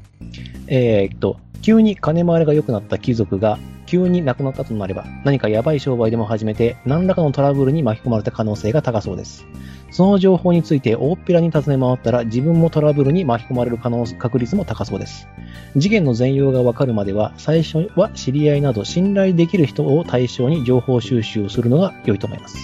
[0.67, 3.59] えーっと、急に金回りが良くなった貴族が、
[3.91, 9.45] 急に亡くなったとなれば、何かやばい商売でも始めて、何らかのトラブルに巻き込まれた可能性が高そうです。
[9.91, 15.27] その情報について大っぴらに尋ね回ったら、自分もトラブルに巻き込まれる可能確率も高そうです。
[15.75, 22.57] 事件の全容がわかるまでは、最初は知り合いなど信頼できる人を対象に情報収集をするのが良いと思います。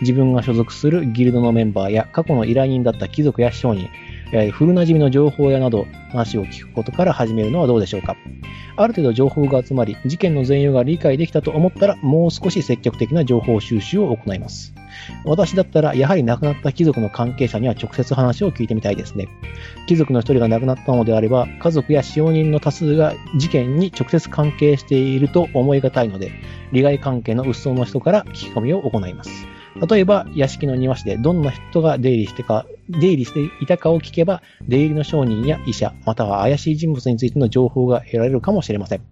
[0.00, 3.88] 自分が所属するギルドのメンバーや過去の依頼人だった貴族や商人、
[4.32, 8.16] えー古馴染みの情報屋など話を聞くことから始めるのはどうでしょうか。
[8.76, 14.72] ある程度情報が集まり、事件の全容が理解できたと思ったら、もう少し積極的な情報収集を行います。
[15.24, 19.28] 私だったら、やはり亡くなった貴族の関係者には直接話を聞いてみたいですね。
[19.86, 26.30] 貴族の一人が亡くなったのであれば、家族や使用人の多数が事件に直接関係していると思いがたいので、
[26.72, 29.30] 利害関係の鬱葬の人から聞き込みを行います。
[29.88, 39.02] 例えば、屋敷の庭師でどんな人が出入りしてか、出入りしていたかを聞けば、出入りの商人や医者、または怪しい人物についての情報が得られるかもしれません。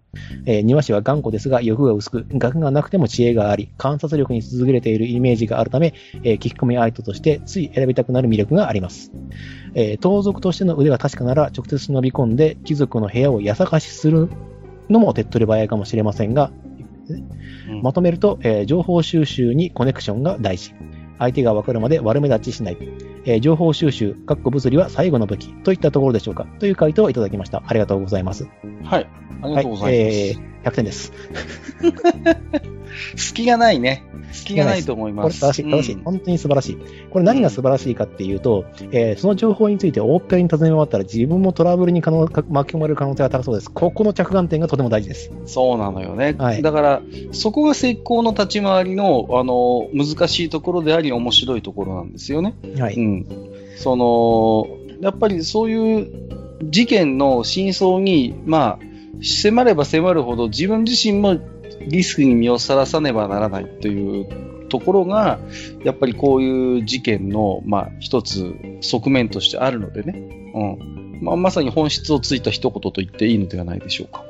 [0.46, 9.12] えー庭師は頑固ですが欲が薄く、学がなくても知恵があり、観察力に優れているイメージがあるため、えー聞き込み相手としてつい選びたくなる魅力があります。
[9.74, 14.30] えー盗賊としての腕が確かなら直接忍び込んで貴族の部屋をやさかしする
[14.88, 16.50] のも手っ取り早いかもしれませんが、
[17.08, 20.74] うんまとめると、えー情報収集にコネクションが大事。
[21.18, 22.78] 相手が分かるまで悪目立ちしない。
[23.26, 26.46] えー情報収集、かっこ物理は最後の武器といったところでしょうか。
[26.58, 27.62] という回答をいただきました。
[27.66, 28.48] ありがとうございます。
[28.84, 29.08] はい。
[29.42, 30.16] ありがとうございます。
[30.16, 31.12] えー100点です。
[33.16, 34.04] 隙がないね。
[34.32, 35.40] 隙がないと思います。
[35.40, 35.94] これ正しい、正しい。
[35.94, 36.78] うん本当に素晴らしい。
[37.10, 43.70] これ何が素晴らしいかっていうと、えーその情報について大っぺらに尋ね回ったら自分もトラブルに可能か巻き込まれる可能性が高そうです。
[43.70, 45.30] ここの着眼点がとても大事です。
[45.46, 46.34] そうなのよね。
[46.38, 52.54] はいだから、そこが石膏の立ち回りの、あの、難しいところであり、面白いところなんですよね。
[52.78, 52.94] はい。
[52.94, 53.26] うん。
[53.76, 54.66] その、
[55.00, 56.08] やっぱりそういう
[56.64, 58.86] 事件の真相に、まあ、
[59.22, 61.38] 迫れば迫るほど自分自身も
[61.86, 65.38] リスクに身をさらさねばならないというところが、
[65.84, 70.52] やっぱりこういう事件の、まあ、一つ側面としてあるのでね。
[70.54, 71.18] うん。
[71.22, 74.24] まあ、まさに本質をついた一言と言っていいのではないでしょうか。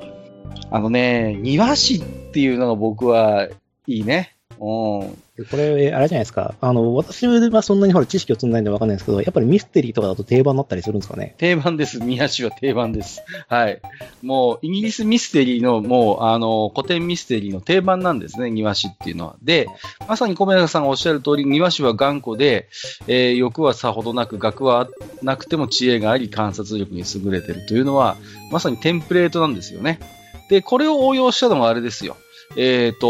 [0.70, 2.02] あのね、庭師っ
[2.32, 3.48] ていうのが僕は
[3.86, 4.34] いいね。
[4.60, 5.25] うん。
[5.44, 6.54] これ、あれじゃないですか。
[6.60, 11.34] あの、私はそんなにほら知識を積んないんでわかんないんですけど、やっぱりミステリーとかだと定番になったりするんですかね。
[11.36, 11.98] 定番です。
[11.98, 13.22] 宮市は定番です。
[13.48, 13.80] はい。
[14.22, 19.36] もう、イギリスミステリーの、もう、あの、古典ミステリーの定番なんですね、庭師っていうのは。
[19.42, 19.66] で、
[20.08, 22.68] まさに小宮さんがおっしゃる通り、庭師は頑固で、
[23.06, 24.88] えー欲はさほどなく、学は
[25.22, 28.16] なくても知恵があり、観察力に優れてるというのは、
[28.50, 30.00] まさにテンプレートなんですよね。
[30.48, 32.16] で、これを応用したのがあれですよ。
[32.56, 33.06] えっ、と、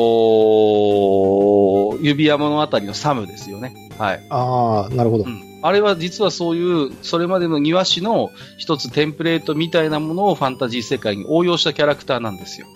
[2.01, 3.74] 指輪物語のサムですよね。
[3.99, 4.26] はい。
[4.30, 5.24] ああ、なるほど。
[5.24, 5.61] うん。
[5.62, 12.66] あれは実はそういう、それまでの庭師の一つテンプレートみたいなものをファンタジー世界に応用したキャラクターなんですよ。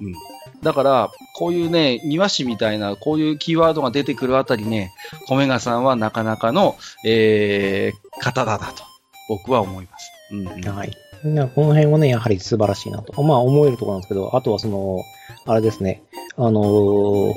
[0.00, 0.14] うん。
[0.62, 4.92] だから、こういうね、庭師みたいな、こういうキーワードが出てくるあたりね、
[5.28, 8.84] 米賀さんはなかなかの、えー、方だなと、
[9.28, 10.10] 僕は思います。
[10.32, 10.68] うん、うん。
[10.76, 10.92] はい。
[11.24, 13.22] なこの辺はね、やはり素晴らしいなと。
[13.22, 15.02] まあ、思えるところなんですけど、あとはその、
[15.46, 16.02] あれですね、
[16.36, 17.34] あのー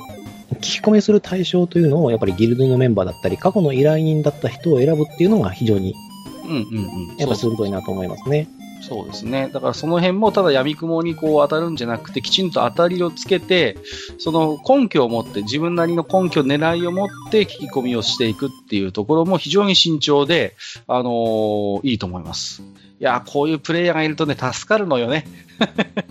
[0.55, 5.95] 聞き込みする対象というのを、やっぱりギルドのメンバーだったり、過去の依頼人だった人を選ぶっていうのが非常に、
[6.43, 7.17] うんうんうん。
[7.17, 8.47] やっぱ鋭いなと思いますね。
[8.81, 9.49] そうですね。
[9.53, 13.77] だからその辺もただ闇雲にこう当たるんじゃなくて、きちんと当たりをつけて、
[14.17, 20.55] その根拠を持って、自分なりの根拠、狙いを持って聞き込みをしていくっていうところも非常に慎重で、
[20.87, 22.63] あのーいいと思います。
[22.99, 25.25] いや、こういうプレイヤーがいるとね、助かるのよね。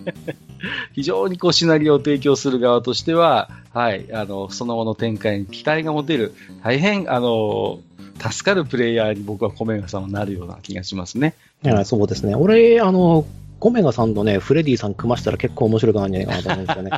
[0.93, 7.79] 非常にこうシナリオを提供する側としては、はい、あの、その後の展開に期待が持てる、大変、あのー
[8.29, 11.33] 助かるプレイヤーに僕は米賀さんはなるような気がしますね。
[11.63, 12.33] いや、そうですね。
[12.35, 13.25] 俺、あの、
[13.61, 16.91] コメガさんとね、フレディさん組ましたら結構面白くなるんじゃないかなと思うんですよね。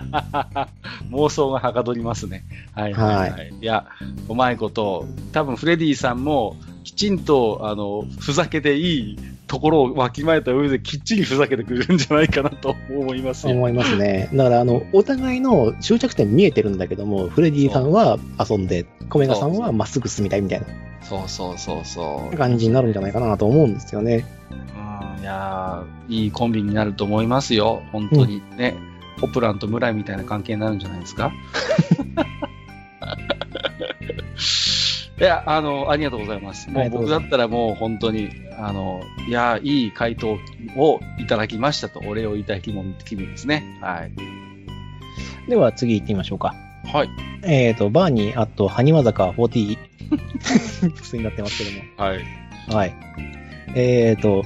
[1.12, 2.46] 妄想がはかどりますね。
[2.74, 3.86] はいはい、はい。、はいや、
[4.30, 6.56] うまいこと、多分フレディさんも、
[6.86, 13.54] きちんと、あの、ふざけていいところをわきまえた上で、きっちりふざけてくれるんじゃないかなと思いますよ。
[13.54, 14.30] 思いますね。
[14.34, 20.62] だから、あの、お互いの終着点見えてるんだけども、フレディさんは遊んで、コメガさんはまっすぐ進みたいみたい
[21.04, 22.38] そうそうそうそうな。
[22.38, 24.26] 感じになるんじゃないかなと思うんですよね。
[24.52, 24.83] うん、
[25.20, 27.84] いやーいいコンビになると思いますよ。
[27.92, 28.76] 本当にね。
[29.18, 31.32] ポプランと村井みたいな関係になるんじゃないですか
[35.20, 36.70] いや、あの、ありがとうございます。
[36.70, 40.38] もう僕だったらもう本当に、あの、いや、いい回答
[40.76, 43.78] をいただきましたと、お礼を言いたい気分気分ですね。
[43.80, 44.12] はい。
[45.50, 46.56] では次行ってみましょうか。
[46.92, 47.10] はい。
[47.44, 49.78] えっ、と、バーニー、あと、ハニワ坂40、
[50.96, 51.84] 普になってますけども。
[51.98, 52.24] はい。
[52.70, 52.96] はい。
[53.76, 54.44] えっ、と、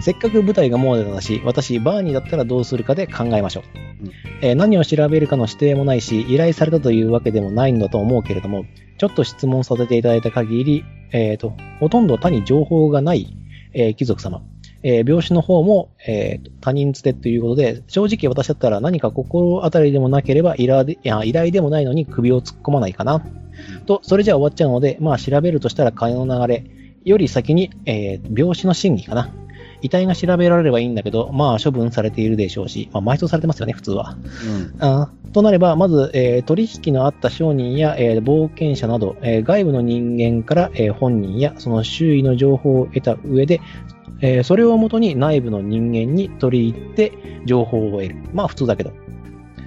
[0.00, 3.64] せっかく舞台がモーデルだし、私、バーニーだったらどうするかで考えましょう。
[4.04, 8.64] うんえー何を調べるかの指定もないし、依頼されたというわけでもないんだと思うけれども、
[8.98, 13.36] ちょっと質問させていただいた限り、えっ、と、ほとんど他に情報がない、
[13.74, 14.42] えー貴族様。
[14.82, 23.22] えー病死の方も、え他人つてということで、正直私だったら何か心当たりでもなければ依頼で依頼でもないのに首を突っ込まないかな。
[23.84, 26.64] と、それじゃあ終わっちゃうので、まあ調べるとしたら金の流れ
[27.04, 29.30] より先に、えー病死の真偽かな。
[29.82, 34.16] 遺体が調べられればいいんだけど、まあ処分されているでしょうし、まあ埋葬されてますよね、普通は。
[34.78, 34.82] うん。
[34.82, 43.60] あーとなれば、まず、えー取引のあった商人や、えー冒険者など、えー外部の人間から、えー本人やその周囲の情報を得た上で、
[44.20, 48.16] えーそれをもとに内部の人間に取り入って情報を得る。
[48.32, 48.92] まあ普通だけど。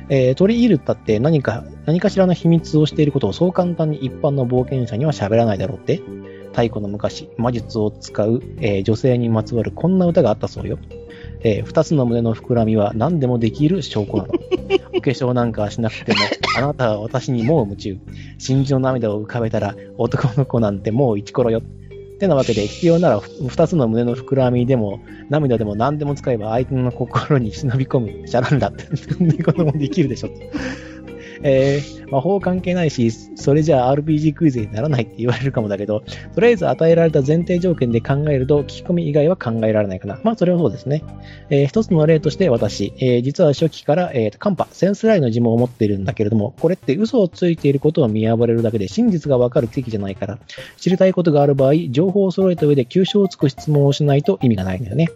[0.09, 6.01] えー取り入るったって何か、何かしらの秘密をしていることをそう簡単に一般の冒険者には喋らないだろうって。
[6.53, 10.77] 太古の昔、魔術を使う、えー女性にまつわるこんな歌があったそうよ。
[11.41, 14.33] えー二つの胸の膨らみは何でもできる証拠なの。
[14.95, 16.19] お化粧なんかしなくても、
[16.57, 17.97] あなたは私にもう夢中。
[18.37, 21.59] 真珠の涙を浮かべたら、男の子なんてもうイチコロよ。
[21.59, 24.99] ってなわけで、必要ならふ二つの胸の膨らみでも、
[25.29, 30.29] 涙でも何でも使えば相手の心に忍び込む、シャランだって、 そんなこともできるでしょ。
[31.43, 40.19] えー、魔法関係ないし、それじゃあ RPG クイズにならないって言われるかもだけど、とりあえず与えられた前提条件で考えると、聞き込み以外は考えられないかな。
[40.23, 41.03] まあ、それはそうですね。
[41.49, 50.39] えー一つの例として私、えー実は初期から、えー、カンパ、センスライの呪文を持っているんだけれども、これって嘘をついていることを見破れるだけで真実がわかる奇跡じゃないから、
[50.77, 55.09] 知りたいことがある場合、情報を揃えた上で急所をつく質問をしないと意味がないんだよね。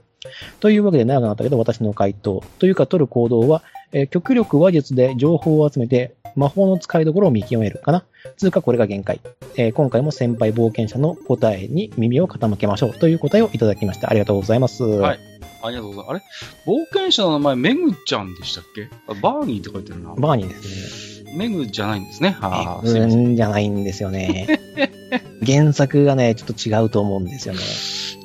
[0.59, 8.03] というわけで長くなったけど、私の回答というか取る行動は、えー極力話術で情報を集めて、魔法の使いどころを見極めるかな。
[8.37, 9.19] つうかこれが限界。
[9.55, 14.09] えー今回も先輩冒険者の答えに耳を傾けましょうという答えをいただきました。
[14.09, 14.83] ありがとうございます。
[14.83, 15.19] はい。
[15.63, 16.23] ありがとうございます。
[16.65, 16.73] あれ？
[16.79, 18.89] 冒険者の名前、メグちゃんでしたっけ？
[19.07, 20.13] あバーニーって書いてるな。
[20.15, 21.16] バーニーですね。
[21.33, 22.37] メグじゃないんですね。
[22.41, 23.19] ああ、すいません。
[23.19, 24.59] うんじゃないんですよね。
[25.45, 27.61] 原作がね、ちょっと違うと思うんですよね。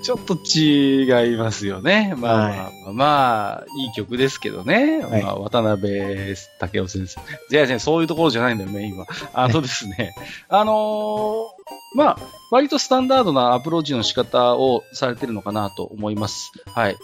[0.03, 2.15] ちょっと違いますよね。
[2.17, 4.99] まあ、はいまあ、まあ、いい曲ですけどね。
[5.05, 6.35] はいまあ、渡辺武
[6.73, 7.21] 雄先生。
[7.49, 9.07] じゃあ、じゃあそういうところじゃないんだよ、メインは。
[9.33, 10.15] あのですね、
[10.49, 11.53] あのー
[11.95, 12.19] まあ、
[12.51, 16.53] 割とスタンダードなアプローチの仕方をされてるのかなと思います。
[16.67, 16.97] はい。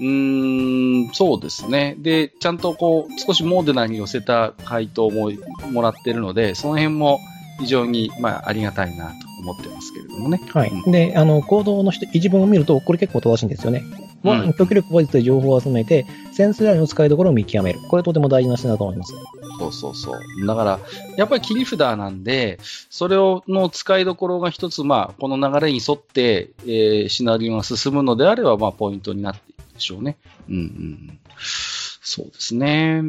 [0.00, 1.94] うーん、そうですね。
[1.98, 5.30] で、ちゃんとこう、少しモーデナーに寄せた回答も
[5.70, 7.20] もらってるので、その辺も
[7.60, 10.40] 非常に、まあ、ありがたいなと思ってますけれどもね。
[10.52, 10.70] はい。
[10.70, 13.84] うんで、あの、行動の人一文を見ると、これ結構正しいんですよね。
[14.24, 17.80] うん極力ポジティブで情報を集めて、センスラインの使いどころを見極める。
[17.90, 19.12] これとても大事な視点だと思います。
[19.58, 20.46] そうそうそう。
[20.46, 20.80] だから、
[21.16, 30.16] やっぱり切り札なんで、それをの使いどころが一つ、まあ、この流れに沿って、えーシナリオが進むのであれば、まあ、ポイントになってでしょうね。
[30.48, 31.20] うんうん。
[31.36, 33.02] そうですね。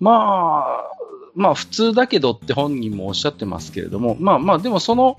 [0.00, 0.90] まあ、
[1.34, 5.18] まあ、普通だけどって本人もおっしゃってますけれども、まあまあ、でもその、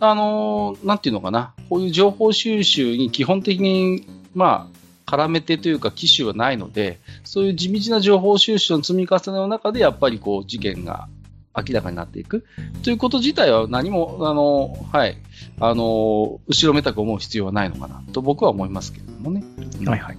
[0.00, 4.68] あのーなんていうのかな、こういう情報収集に基本的に、ま
[5.06, 11.08] あ、絡めてというか、機種はないので、そういう地道な情報収集の積み重ねの中で、やっぱりこう、事件が
[11.56, 12.44] 明らかになっていく
[12.82, 15.16] ということ自体は何も、あの、はい、
[15.60, 19.44] あの、後ろめたく思う必要はないのかなと僕は思いますけれどもね。
[19.80, 20.18] うんはいはい。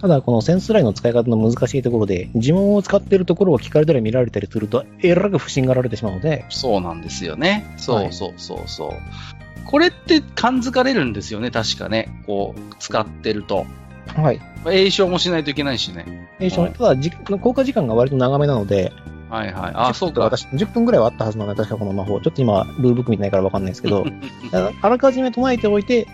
[0.00, 7.74] ただ、このセンスラインの使い方の難しいところで、呪文を使っているところを聞かれたり見られたりすると、えらく不審がられてしまうので、そうなんですよね。
[7.78, 8.90] そはいうそうそうそう。
[9.64, 12.22] これって感づかれるんですよね、確かね。
[12.26, 13.66] こう、使ってると。
[14.14, 14.38] はい。
[14.64, 16.28] まあ詠唱もしないといけないしね。
[16.38, 18.92] えーただ、じ効果時間が割と長めなので、
[19.36, 19.72] はいはい。
[19.74, 20.22] あ、そうか。
[20.22, 22.20] 私、10分ぐらいはあったはずなので、確かこの魔法。
[22.20, 24.06] ちょっと今、ルールブック見てないからわかんないですけど、
[24.52, 26.06] ああらかじめ唱えておいて、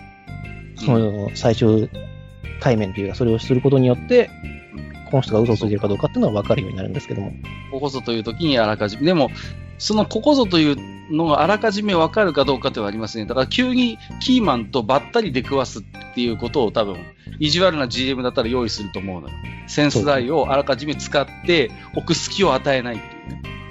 [0.75, 1.89] その、最終
[2.59, 4.29] 対面というか、それをすることによって、
[5.09, 7.33] この人が嘘をついてるかどうかっていうのは分かるようになるんですけども。
[7.71, 9.03] ここぞという時にあらかじめ。
[9.03, 9.29] でも、
[9.77, 10.75] そのここぞという
[11.11, 13.27] のがあらかじめわかるかどうかではありませんね。
[13.27, 15.83] だから急にキーマンとばったり出くわすっ
[16.15, 16.97] ていうことを多分、
[17.39, 19.35] 意地悪な GM だったら用意すると思うのよ。
[19.67, 22.99] センスダイをあらかじめ使って置く隙を与えないっ。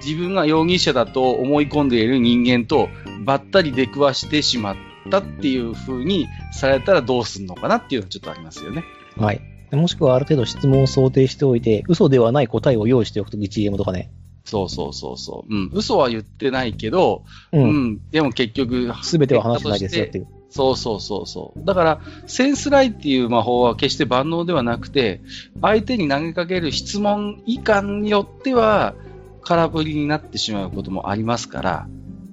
[0.04, 2.88] 自分が容疑者だと思い込んでいる人間と
[3.24, 4.76] ばったり出くわしてしまっ
[5.10, 8.84] たっていう風にされたらどうするのかなっていうのはちょっとありますよね。
[9.16, 9.40] はい。
[9.70, 14.10] でもしくはある程度質問を想定しておいて、嘘ではない答えを用意しておくとき GM とかね。
[14.44, 15.54] そうそうそうそう。
[15.54, 15.70] うん。
[15.72, 17.58] 嘘は言ってないけど、う。
[17.58, 18.00] うんん。
[18.10, 20.26] でも結局、すべては話してないですよっていう。
[20.50, 21.64] そうそうそうそう。
[21.64, 25.22] だから、センスライっていう魔法は決して万能ではなくて、
[25.62, 28.94] 相手に投げかける質問以下によっては、
[29.42, 31.88] 空振りになってしまうこともありますから、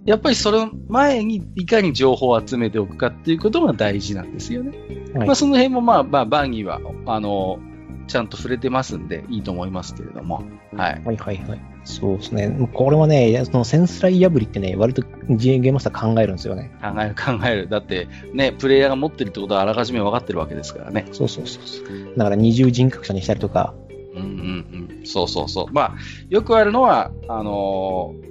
[0.06, 4.78] やっぱりその前にいかに情報を集めておくかっていうことが大事なんですよね。
[5.14, 7.60] はいまあその辺もまあまあ、バーギーは、あの、
[8.08, 10.44] ちゃんと触れてますんでいいと思いますけれども。
[10.76, 11.02] はい。
[11.06, 11.62] はいはいはい。
[11.84, 12.70] そうですね。
[12.74, 16.72] これはね、そのセンスライ破りってね、割と GM ゲームマスター考えるんですよね。
[16.82, 17.70] 考える 考える。
[17.70, 21.06] だって、ね、プレイヤーが持ってるってことはあらかじめ分かってるわけですからね。
[21.12, 22.18] そうそうそうそう。
[22.18, 23.76] だから二重人格者にしたりとか、
[24.20, 25.06] うんうん。
[25.06, 25.74] そうそうそう。
[25.74, 25.96] まあ、
[26.30, 28.30] よくあるのは、あのー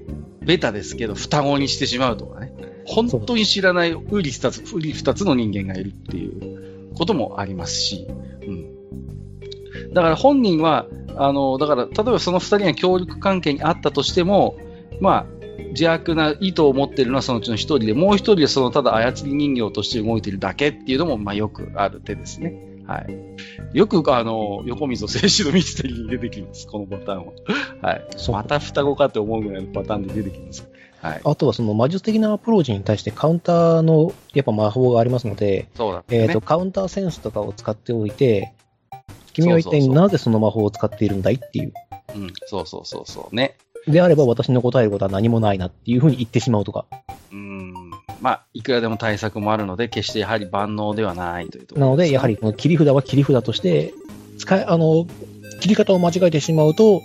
[0.49, 2.55] ベタですけど、双子にしてしまうとかね。
[2.87, 8.07] 本当に知らないウリ二つ、ウリ二つの人間がいるっていうこともありますし。
[8.47, 9.93] うん。
[9.93, 10.87] だから本人は、
[11.17, 14.57] あのだから、例えばその二人が協力関係にあったとしても、
[15.03, 15.27] まあ、
[15.67, 22.68] 邪悪な意図を持っているのはそのうちの一人で、もう一人はそのただ操り人形として動いているだけっていうのも、まあよくある手ですね。
[22.89, 23.77] はい。
[23.77, 27.33] よく、あの、横溝静止のミステリーに出てきます、このパターンは。
[27.83, 28.07] はい。
[28.33, 30.67] また双子かって思うぐらいのパターンで出てきます。
[31.03, 31.21] はい。
[31.23, 36.23] あとはその魔術的なアプローチに対してカウンターのやっぱ魔法がありますので、そうだったね。
[36.23, 38.53] えっ、と、カウンターセンスとかを使っておいて、
[39.35, 41.73] 君は一体なぜその魔法を使っているんだいっていう。
[42.17, 43.57] うん、そうそうそうそうね。
[43.87, 46.87] であれば私の答えることは何もないなっていうふうに言ってしまうとか。
[47.33, 47.88] うん。
[48.21, 53.95] まあ、いくらでも対策もあるので、決してやはり万能ではないというところなので、やはりこの切り札は切り札として、
[54.39, 55.07] 使い、あの、
[55.61, 57.03] 切り方を間違えてしまうと、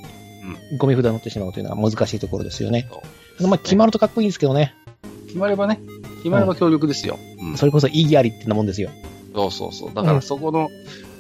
[0.78, 2.88] ゴミ札に乗ってしまうというのは難しいところですよね。
[2.90, 3.02] そう
[3.40, 4.76] あのまあ、決まるとかっこいいんですけどね。
[5.28, 5.80] 決まればね、
[6.18, 7.18] 決まれば協力ですよ。
[7.42, 8.90] うんそれこそ意義ありってなもんですよ。
[9.34, 9.94] そうそうそう。
[9.94, 10.70] だからそこの、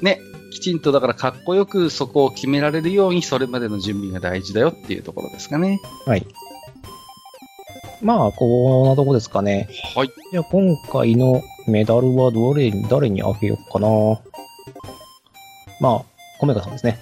[0.01, 0.19] ね、
[0.51, 5.79] きちんとだからかっこよくそこを決められるように、それまでの準備が大事だよっていうところですかね。
[6.05, 6.25] はい。
[8.03, 9.69] まあ、こんなとこですかね。
[9.95, 10.11] はい。
[10.31, 13.87] じゃあ、今回のメダルはどれ、誰にあげようかな。
[15.79, 16.05] まあ、
[16.39, 16.99] コメカさんですね。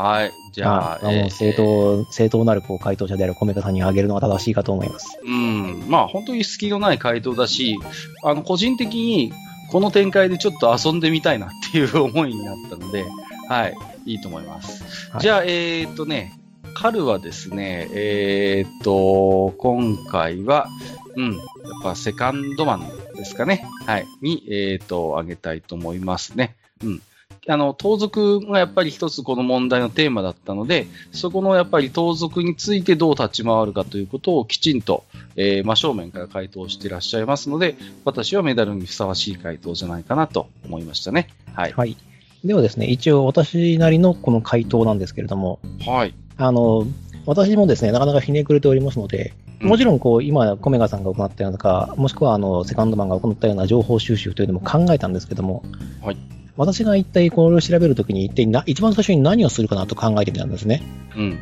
[0.00, 0.32] はい。
[0.52, 5.18] じゃあ、あの、正当、正当なるこう回答者であるコメカさんにあげるのが正しいかと思います。
[5.22, 5.84] うん。
[5.88, 7.76] まあ、本当に隙のない回答だし、
[8.24, 9.32] あの、個人的に、
[9.70, 13.04] この展開でちょっと遊んでみたいなっていう思いになったので、
[13.48, 13.74] はい。
[14.06, 14.82] いいと思います。
[15.12, 16.39] はいじゃあ、えーっとね、
[16.74, 20.68] カルはですね、えーっと、今回は、
[21.16, 21.42] うん、やっ
[21.82, 23.64] ぱセカンドマンですかね。
[23.86, 24.06] はい。
[24.22, 26.56] に、えーっと、あげたいと思いますね。
[26.82, 27.02] うん。
[27.48, 35.04] あの、盗賊がやっぱり一つこの問題のテーマだったので、そこのやっぱり盗賊についてどう立ち回るかということをきちんと、
[35.36, 41.28] えー真正面から回答していらっしゃいますので、私はメダルにふさわしい回答じゃないかなと思いましたね。
[41.54, 41.72] はい。
[41.72, 41.96] はい。
[42.44, 46.14] ではですね、一応私なりのこの回答なんですけれども、はい。
[46.40, 46.86] あの、
[47.26, 55.62] 私もですね、なかなかひねくれておりますので、もちろん、こう、今、コメガさんが行ったようなか、もしくは、あの、セカンドマンが行ったような情報収集というのも考えたんですけども、
[56.02, 56.16] はい。
[56.56, 60.82] 私が一体これを調べるときに、一体な、一番最初に何をするかなと考えてみたんですね。
[61.14, 61.38] うん。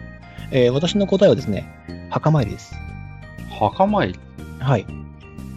[0.51, 1.67] えー私の答えはですね、
[2.11, 2.75] 墓参りです。
[3.59, 4.19] 墓参り？
[4.59, 4.87] はい。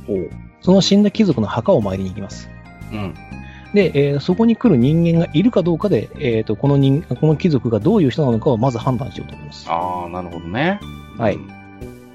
[0.06, 0.30] ほう。
[0.62, 2.50] その死んだ貴族の墓を参りに行きます。
[2.92, 3.16] うん。
[3.74, 9.68] で、えーそこに来る人間がいるかどうかで、えっ、と、この人、この貴族がどういう人なのかをまず判断しようと思います。
[9.70, 10.80] ああ、なるほどね。
[11.18, 11.62] はいうん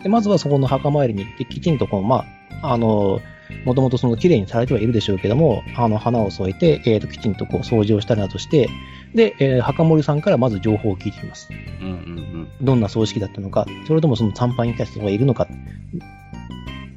[0.03, 2.25] で、まずはそこの墓参りに行って、きちんとこの、ま
[2.63, 3.21] あ、あの、
[3.65, 8.69] もともとその綺麗にされてはいるでしょうけども、あの、花を添えて、えっ、と、きちんとこう掃除をしたりなどして、
[9.15, 11.49] で、えー墓守さんからまず情報を聞いてきます。
[11.81, 15.49] うんうんどんな葬式だったのか、それともその参拝に来た人がいるのか。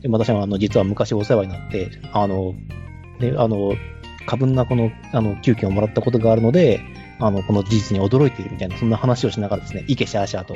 [0.02, 2.54] で私はあの実は昔お世話になって、あの、
[3.20, 3.74] で、あの、
[4.30, 6.82] 過分なこの、あの、給金をもらったことがあるので、
[7.20, 10.56] あの、この事実に驚いているみたいな、そんな話をしながらですね、いけしゃーしゃーと。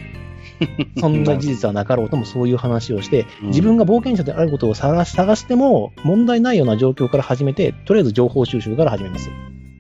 [1.01, 9.32] そんな事実はなかろうともそういう話をして、うん自分が冒険者であることを探し探しても問題ないような状況から始めて、とりあえず情報収集から始めます。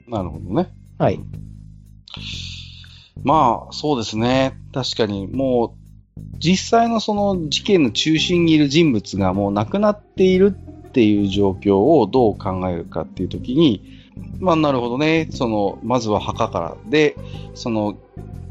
[0.07, 0.11] うん。
[0.11, 0.69] なるほどね。
[0.97, 1.19] はい。
[3.23, 4.57] まあ、そうですね。
[4.73, 5.83] 確かに、もう、
[6.39, 10.57] 実際のその事件の中心にいる人物がもう亡くなっている
[10.93, 13.81] っていう状況をどう考えるかっていうときに、
[14.39, 15.27] まあ、なるほどね。
[15.31, 16.77] その、まずは墓から。
[16.87, 17.15] で、
[17.55, 17.97] その、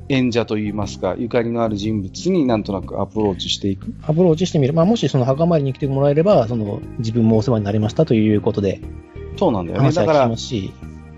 [0.08, 3.94] 演者といいますか、ゆかりのある人物になんとなくアプローチしていく。
[4.02, 4.74] アプローチしてみる。
[4.74, 8.80] まあ、もしその墓参りに来てもらえれば、その自分もお世話になりましたということで
[9.36, 9.92] そうなんだよね。
[9.92, 10.26] だから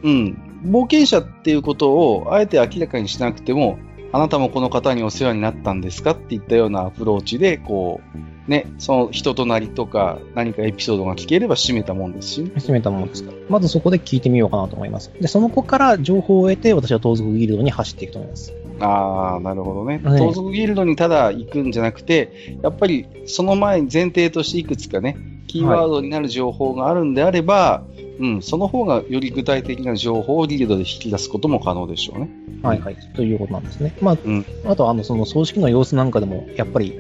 [0.02, 0.38] うん。
[0.66, 3.78] 冒険者っていうことをあえて明らかにしなくても、
[4.14, 8.00] あなたもこの方にお世話になったんですかっていったようなアプローチで、こ
[8.46, 12.52] う、ね、その人となりとか何かエピソードが聞ければしめたもんですしね。
[12.54, 13.36] しめたものですから。
[13.48, 15.10] まずそこで聞いてみようかなと思います。
[15.20, 18.54] で、その子から情報を得て、私は盗賊ギルドに走っていくと思います。
[18.78, 20.00] ああ、なるほどね。
[20.04, 25.16] はい盗賊ギルドにただ行くんじゃなくて、やっぱりその前に前提としていくつかね、
[25.48, 27.82] キーワードになる情報があるんであれば、
[28.20, 32.43] うん、その方がより具体的な情報をギルドで引き出すことも可能でしょうね。
[32.64, 32.96] はいはい。
[33.14, 33.94] ということなんですね。
[34.00, 36.98] まあ、うんあと、あの、その葬式の様子なんかでも、やっぱり、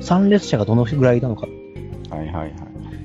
[0.00, 1.46] 参列者がどのぐらいなのか
[2.10, 2.52] はいはいはい。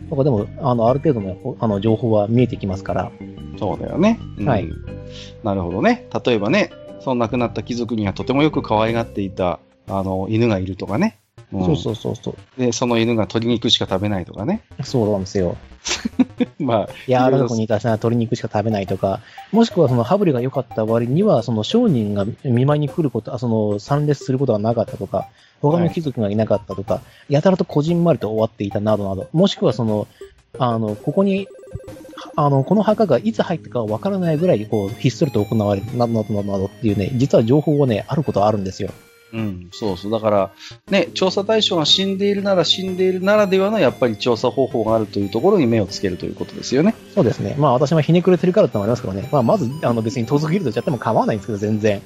[0.09, 3.11] とかでも、あの、ある程度のあの情報は見えてきますから、
[3.57, 4.19] そうだよね。
[4.37, 4.67] うんはい
[5.41, 6.05] なるほどね。
[6.25, 11.17] 例えばね、その亡くなった貴族にはとてもよく可愛がっていた、あの、犬がいるとかね。
[11.55, 12.59] んそうそうそうそう。
[12.59, 14.61] で、その犬が鶏肉しか食べないとかね。
[14.83, 15.55] そうなんですよ。
[16.59, 19.21] まあ、いや、あいろいろる子にいたら鶏肉しか食べないとか、
[19.51, 25.27] もしくはその羽振りが良かった割には、その商人が見舞いに来ること、あその参列することがなかったとか、
[25.61, 30.07] 他の貴族がいなかったとか、やたらとこじんまりと終わっていたなどなど、もしくはその、
[30.59, 31.47] あの、ここに、
[32.35, 38.89] あの、この墓がいつ入ったかわからないぐらい、こう、ひっそりと行われる、などなどなどなどっていうね、実は情報がね、あることはあるんですよ。
[39.33, 40.11] うん、そうそう。
[40.11, 40.51] だから、
[40.89, 46.95] ね、調査対象が死んでいるなら死んでいるならではのやっぱり調査方法があるというところに目をつけるということですよね。
[47.13, 47.55] そうですね。
[47.57, 49.27] まあ私もひねくれてるからってのもありますからね。
[49.31, 52.01] まあまず、あの別に盗賊ギルドやっても構わないんですけど、全然。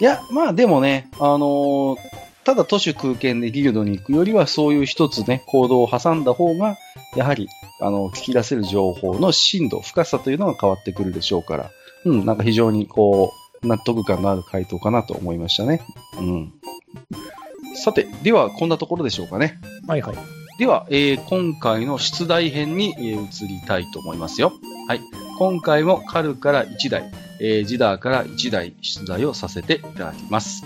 [0.00, 1.96] いや、まあでもね、あのー
[2.44, 6.76] ただ都市空間でギルドに行くよりは、そういう一つね、行動を挟んだ方が、
[7.14, 7.48] やはり、
[7.80, 11.70] あの、聞き出せる情報の深度、深さというのが変わってくるでしょうから、
[12.04, 15.82] うん、なんか非常にこう、納得感のある回答かなと思いましたね。
[16.18, 16.52] うん。
[17.74, 19.58] さて、では、こんなところでしょうかね。
[19.86, 20.16] はいはい。
[20.58, 24.52] では、えー今回の出題編に、えー移りたいと思いますよ。
[24.86, 25.00] はい。
[25.38, 27.10] 今回もカルから1台、
[27.40, 30.64] えージダーから1台出題をさせていただきます。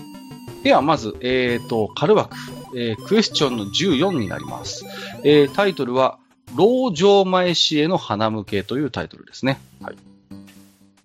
[0.63, 2.35] では、まず、えーと、カル枠、
[2.75, 4.85] えークエスチョンの14になります。
[5.23, 6.17] えータイトルは、
[6.55, 9.59] 老城前市への花向けというタイトルですね。
[9.81, 9.95] はい。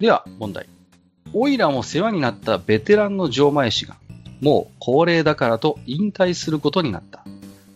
[0.00, 0.66] では、問題。
[1.32, 3.96] オイラも世話になったベテランの城前市が、
[4.40, 7.24] もう高齢だからと引退することになった。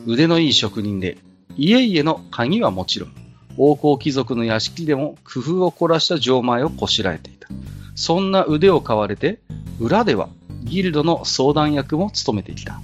[0.06, 1.18] 腕のいい職人で、
[1.56, 3.12] 家々の鍵はもちろん、
[3.56, 7.48] 王侯貴族の屋敷でも工夫を凝らした錠前をこしらえていた。
[7.94, 9.40] そんな腕を買われて、
[9.80, 10.28] 裏では
[10.64, 12.80] ギルドの相談役も務めてきた。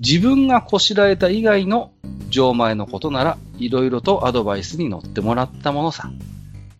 [0.00, 1.92] 自分がこしらえた以外の
[2.30, 6.10] 錠前のことなら、いろいろとアドバイスに乗ってもらったものさ。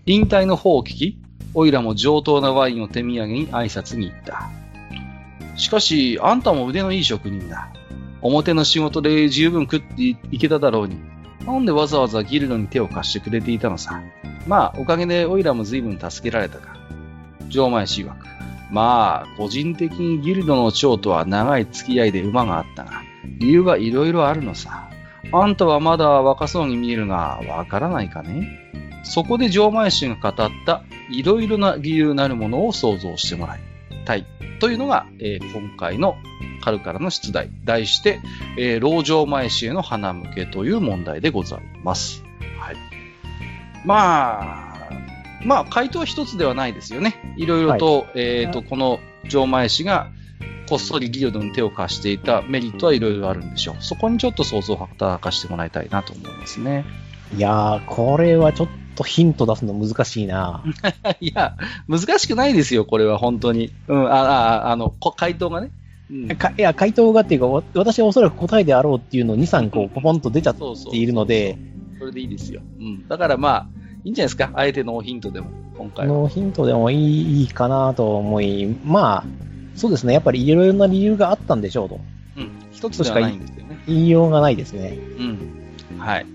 [0.06, 1.18] 引退の方を聞き、
[1.54, 4.50] オイラも上等なワインを手土産に挨拶に行った。
[5.56, 7.68] しかし、あんたも腕のいい職人だ。
[8.22, 10.96] 表の仕事で十分食っていけただろうに。
[11.46, 14.00] なんでわざわざギルドに手を貸してくれていたのさ。
[14.46, 16.76] まあ、おかげでオイラも随分助けられたか。
[17.48, 18.26] 城前氏曰く。
[18.70, 23.02] まあ、個人的にギルドの長とは長い付き合いで馬があったが、
[23.38, 24.88] 理由がいろいろあるのさ。
[25.32, 28.48] あんたはまだ若そうに見えるが、わからないかね？
[29.02, 33.60] そこで城前氏が語ったいろいろな理由なるものを想像してもらい、
[34.04, 34.26] たい
[34.60, 36.16] というのが、えー今回の
[36.60, 37.50] 春からの出題。
[37.64, 38.20] 題して、
[38.58, 42.22] えー、老城前氏への花向けという問題でございます。
[42.58, 42.76] はい。
[43.84, 44.90] まあ、
[45.44, 47.34] まあ、回答は一つではないですよね。
[47.36, 50.10] いろいろと、えっ、と、この城前氏が、
[50.68, 53.76] こっそりギルドに手を貸していたメリットはいろいろあるんでしょう。
[53.80, 56.84] そこにちょっと想像を働かしてもらいたいなと思いますね。
[57.36, 58.68] いやー、これはちょっ
[59.00, 60.62] とヒント出すの難しいな。
[61.20, 61.56] いや、
[61.88, 63.72] 難しくないですよ、これは本当に。
[63.88, 65.70] うん、あ、あ、あの、こ回答がね。
[66.10, 71.56] うんかいや、回答がっていうか、わ私はおそらく答えであろうっていうのを2、3個ポポンと出ちゃっそうそうているので、
[71.98, 72.60] それでいいですよ。
[72.78, 73.08] うん。
[73.08, 73.66] だからまあ、
[74.04, 74.50] いいんじゃないですか。
[74.54, 76.14] あえてノーヒントでも、今こ回は。
[76.14, 79.24] のヒントでもいいかなと思い、まあ、
[79.76, 82.00] そうですね、やっぱりいろいろな理由があったんでしょうと。
[82.36, 82.50] うん。
[82.72, 83.20] 一つしか。
[83.86, 84.98] 言いようがないですね。
[85.18, 85.59] うん。
[86.00, 86.26] はい。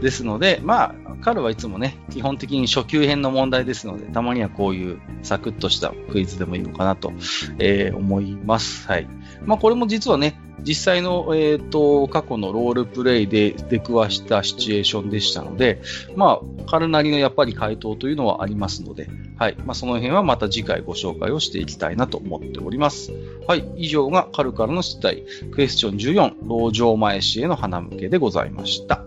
[0.00, 7.12] ですので、まあ、彼はいつもね、基本的に初級編の問題ですので、たまにはこういうサクッとしたクイズでもいいのかなと、
[7.58, 8.86] えー思います。
[8.86, 9.08] はい。
[9.44, 15.80] まあ、これも実はね、実際の、えっ、と、過去のロールプレイで出くわしたシチュエーションでしたので、
[16.16, 19.56] まあ、彼なりのやっぱり回答というのはありますので、はい。
[19.64, 23.12] まあ、その辺はまた次回ご紹介をしていきたいなと思っております。
[23.46, 23.64] はい。
[23.76, 29.04] 以上がカルからの出題、クエスチョン14、老城前氏への花向けでございました。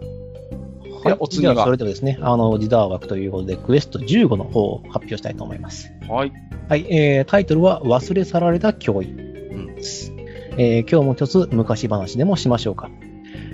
[1.03, 5.91] ではお次はそれではですね、あの、自動枠ということで、クエスト15の方を発表したいと思います。
[6.08, 6.32] はい。
[6.70, 9.12] はい、えー、タイトルは、忘れ去られた脅威。
[9.52, 10.20] うん。
[10.57, 12.90] えー今日も一つ昔話でもしましょうか。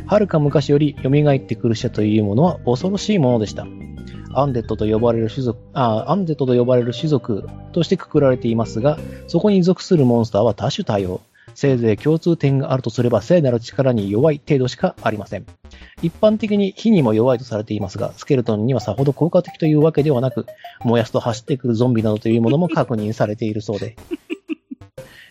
[0.08, 3.68] はるか昔より蘇ってくる者というものは恐ろしいものでした。
[4.34, 8.98] アンデッドと呼ばれる種族、あアンデッドと呼ばれる種族としてくくられていますが、
[9.28, 11.22] そこに属するモンスターは多種多様。
[11.56, 15.46] せいぜい共通点があるとすれば聖なる力に弱い程度しかありません。
[16.04, 20.46] 一般的に火にも弱いとされていますが、スケルトンにはさほど効果的というわけではなく、
[20.84, 23.96] 燃やすと走ってくるゾンビなどというものも確認されているそうで。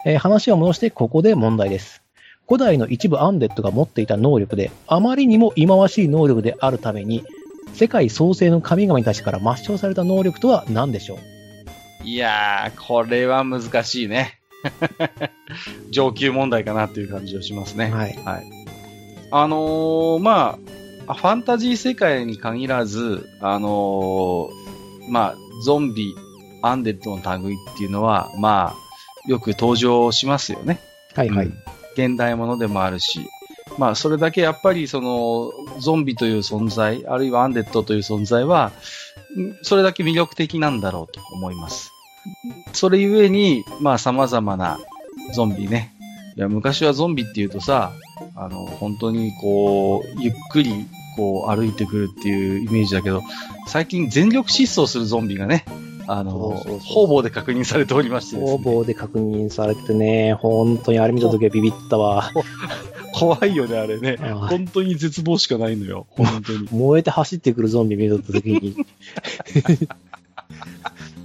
[0.09, 2.01] えー話を戻してここで問題です。
[2.47, 7.25] 古代の一部アンデッドが持っていた能力で、あまりにも忌まわしい能力であるために、
[7.75, 11.19] 世界創生の神々たちから抹消された能力とは何でしょ
[12.05, 12.07] う？
[12.07, 14.39] いやー、これは難しいね。
[15.91, 17.91] 上級問題かなっていう感じがしますね。
[17.91, 18.17] はい。
[18.25, 18.45] はい。
[19.33, 20.57] あのーま
[21.09, 25.35] あ、ファンタジー世界に限らず、あのーまあ、
[25.65, 26.15] ゾンビ、
[26.63, 28.86] アンデッドの類っていうのは、まあ、
[29.27, 30.81] よく登場しますよね。
[31.15, 31.53] はいはい。
[31.95, 33.29] 現代ものでもあるし、
[33.79, 38.73] まあ、それだけやっぱりその、ゾンビという存在、あるいはアンデッドという存在は、
[39.37, 41.93] んそれだけ魅力的なんだろうと思います。
[42.73, 44.79] それゆえに、まあ、様々な
[45.35, 45.95] ゾンビね。
[46.37, 47.93] いや、昔はゾンビっていうとさ、
[48.35, 50.87] あの、本当にこう、ゆっくり、
[51.17, 53.23] こう、歩いてくるっていうイメージだけど、
[53.67, 55.65] 最近全力疾走するゾンビがね、
[56.07, 56.31] あの、
[56.81, 62.31] 方々で確認されておりましてですね方々で確認されててね、本当にあれ見たときはビビったわ。
[63.13, 64.17] 怖いよね、あれね。
[64.17, 66.07] 本当に絶望しかないのよ。
[66.11, 66.69] 本当に。
[66.73, 68.77] 燃えて走ってくるゾンビ見たときに。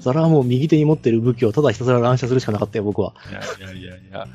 [0.01, 3.13] それはもう右手に持ってる武器をただひたすら乱射するしかなかったよ、僕は。
[3.29, 4.27] いやいやいやいや。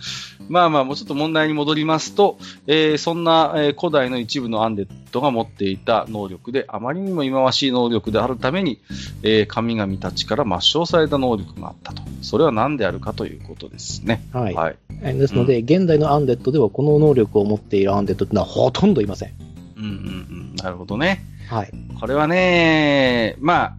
[0.48, 8.80] まあまあ、もうちょっと問題に戻りますと、えーそんな、えー古代の一部のアンデッドが持っていた能力で、あまりにも忌まわしい能力であるために、
[9.22, 12.02] えー神々たちから抹消された能力があったと。
[12.22, 14.24] それは何であるかということですね。
[14.32, 14.54] はい。
[14.54, 14.76] はい。
[15.02, 19.32] えですので、現代のアンデッドではこの能力を持っているアンデッドってのはほとんどいません。
[19.76, 20.56] うんうんうん。
[20.56, 21.24] なるほどね。
[21.48, 21.70] はい。
[22.00, 23.76] これはね、まあ、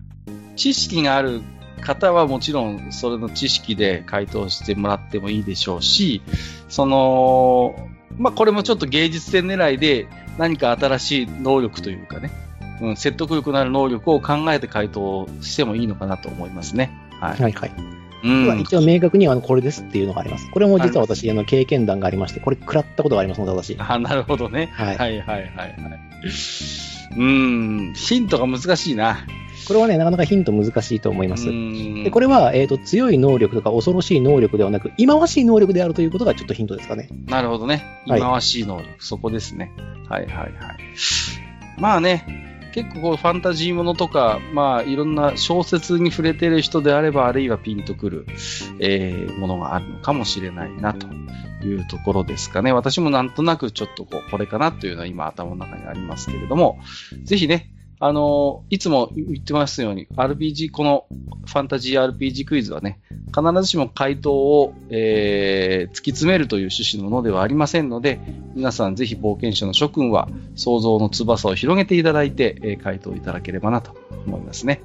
[0.56, 1.42] 知識がある
[1.82, 6.22] 方はもちろんそれの知識で回答してもらってもいいでしょうし、
[6.70, 12.32] その、まあこれもちょっと芸術点狙いで何か新しい能力というかね、
[12.82, 16.92] うん、説得力のある能力を考えて回答してもいいのかなと思いますね。
[17.20, 17.42] はい。
[17.42, 17.72] はいはい。
[18.24, 18.60] うん。
[18.60, 20.50] 一応明確にはこれですっていうのがあります。
[20.52, 23.76] これも実は私、あの経験談がありまして、これ食らったことがありますので、私。
[23.80, 24.70] あ、なるほどね。
[24.74, 25.78] はいはいはいはいはい。
[27.18, 29.26] うん、ヒントが難しいな。
[29.68, 31.50] これはね、なかなかヒント難しいと思います。
[31.50, 37.10] うんでこれは、えっ、と、強い能力とか恐ろしい能力ではなく、忌まわしい能力であるということがちょっとヒントですかね。
[37.26, 38.04] なるほどね。
[38.08, 39.72] はい忌まわしい能力、そこですね。
[40.08, 40.54] はいはいはい。
[41.78, 48.26] まあね、結構こうファンタジーものとか、まあいろんな小説に触れてる人であれば、あるいはピンとくる、
[48.80, 51.08] えーものがあるのかもしれないなと
[51.66, 52.72] いうところですかね。
[52.72, 56.80] 私もなんとなくちょっとこう、これかなというのは今頭の中にありますけれども、
[57.24, 61.06] ぜひね、あのいつも言ってますように、RPG、この
[61.46, 68.20] ファンタジー RPG クイズはね、必ずしも回答を、えー突き詰めるという趣旨のものではありませんので、
[68.54, 73.96] 皆さんぜひ冒険者の諸君は想像の翼を広げていただいて、えー回答いただければなと
[74.28, 74.82] 思いますね。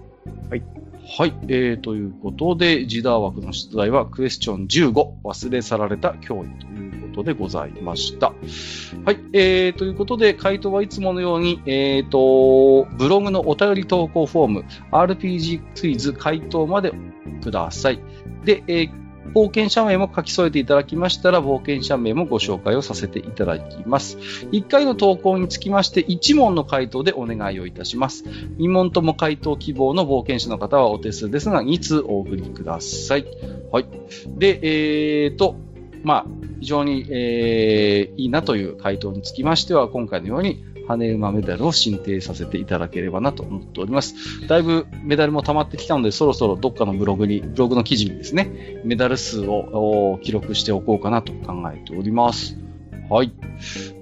[0.49, 0.82] はい。
[1.05, 8.29] はい、えー、ということで、ジダー枠の出題はクエスチョン15、忘れ去られた脅威ということでございました。
[9.05, 16.93] はい、えー、ということで、回答はいつものように、えーと、ブログのお便り投稿フォーム、RPG クイズ回答まで
[17.43, 18.01] ください。
[18.45, 19.03] で、えー
[19.35, 24.19] 冒険者名も書き添えていただきましたら、冒険者名もご紹介をさせていただきます。
[24.53, 28.25] 1回の投稿につきまして、1問の回答でお願いをいたします。
[28.59, 33.27] 2問とも回答希望の冒険者の方はお手数ですが、2通お送りください。
[33.71, 33.87] はい。
[34.39, 35.57] で、えーと、
[36.03, 36.27] まあ、
[36.61, 40.65] 非常に、えーいいなという回答につきましては、今回のように、
[40.97, 44.47] 羽馬メダルを申請させていただければなと思っております。
[44.47, 52.57] だいぶメダルも溜まってきたので、そろそろどっかのブログに、ブログの記事にですね、メダル数をお記録しておこうかなと考えております。
[53.09, 53.33] はい。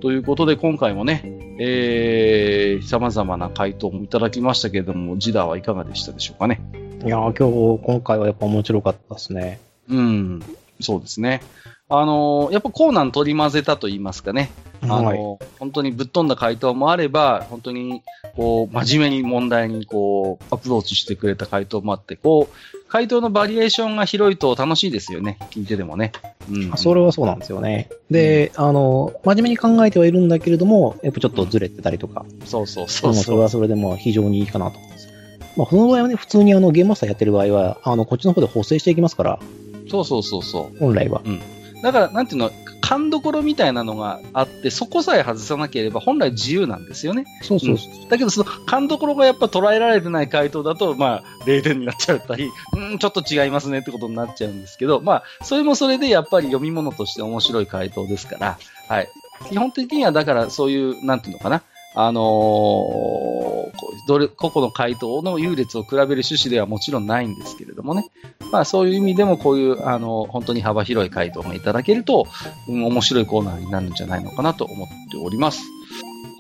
[0.01, 1.23] ということで、今回もね、
[1.59, 6.61] えー、様々な回答もいただきましたけれども、ジダーはいかがでしたでしょうかね。
[7.05, 9.61] いやー、今日、今回はやっぱ面白かったですね。
[9.89, 10.43] うん、
[10.81, 11.43] そうですね。
[11.91, 14.51] あのーやっぱコーナー取り混ぜたと言いますかね。
[14.83, 15.19] あの、はい
[15.59, 18.03] 本当にぶっ飛んだ回答もあれば、本当に、
[18.35, 25.39] こう、真面目に問題に、こう、アプローチしてくれた回答もあって、こう、回答のバリエーションが広いと楽しいですよね。
[25.51, 26.13] 聞いててもね。
[26.51, 26.73] うん。
[26.77, 27.91] それはそうなんですよね。
[28.11, 35.09] で、あの、真面目に考えてはいるんだけれども、やっぱちょっとずれてたりとか、そうそうでそうそれはそれでも非常にいいかなと思います。
[35.57, 39.41] まあ、その場合はね、普通にあの、ゲームマスターやってる場合は、あの、こっちの方で補正していきますから、
[39.91, 40.79] そうそうそうそう。
[40.79, 41.21] 本来は。
[41.83, 42.51] だから、なんていうの、
[42.81, 47.25] 勘どころみたいなのがあって、そこさえ外さなければ本来自由なんですよね。
[47.43, 48.11] そうそうそう。
[48.11, 58.59] だけど、その勘どころがやっぱ捉えられてない回答だと、まあ、0点になっちゃったり、うん、ちょっと違いますねってことになっちゃうんですけど、まあ、それもそれでやっぱり読み物として面白い回答ですから、
[58.89, 59.09] はい。
[59.49, 61.63] 基本的にはだからそういう、なんていうのかな、
[61.95, 63.51] あのー
[64.07, 68.11] どれ、個々の回答の優劣を比べる趣旨ではもちろんないんですけれどもね。
[68.51, 72.27] まあそういう意味でもこういう、あの、本当に幅広い回答がいただけると、
[72.69, 75.63] うん、面白いコーナーになるんじゃないのかなと思っております。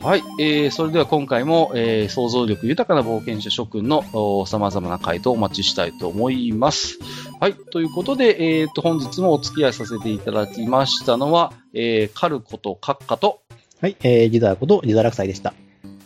[0.02, 0.22] はい。
[0.40, 4.02] えー、それでは今回も、えー、想像力豊かな冒険者諸君の
[4.46, 6.98] 様々な回答をお待ちしたいと思います。
[7.38, 7.54] はい。
[7.54, 13.42] ということで、えー、と、本日もお付き合いさせていただきましたのは、えー、カルコとカッカと、
[13.80, 15.54] はい、えー、ジダーことジダラクサイでした。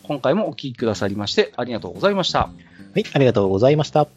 [0.03, 2.39] 今回もお聞きくださりましてありがとうございました。
[2.39, 2.49] は
[2.95, 4.07] い、ありがとうございました。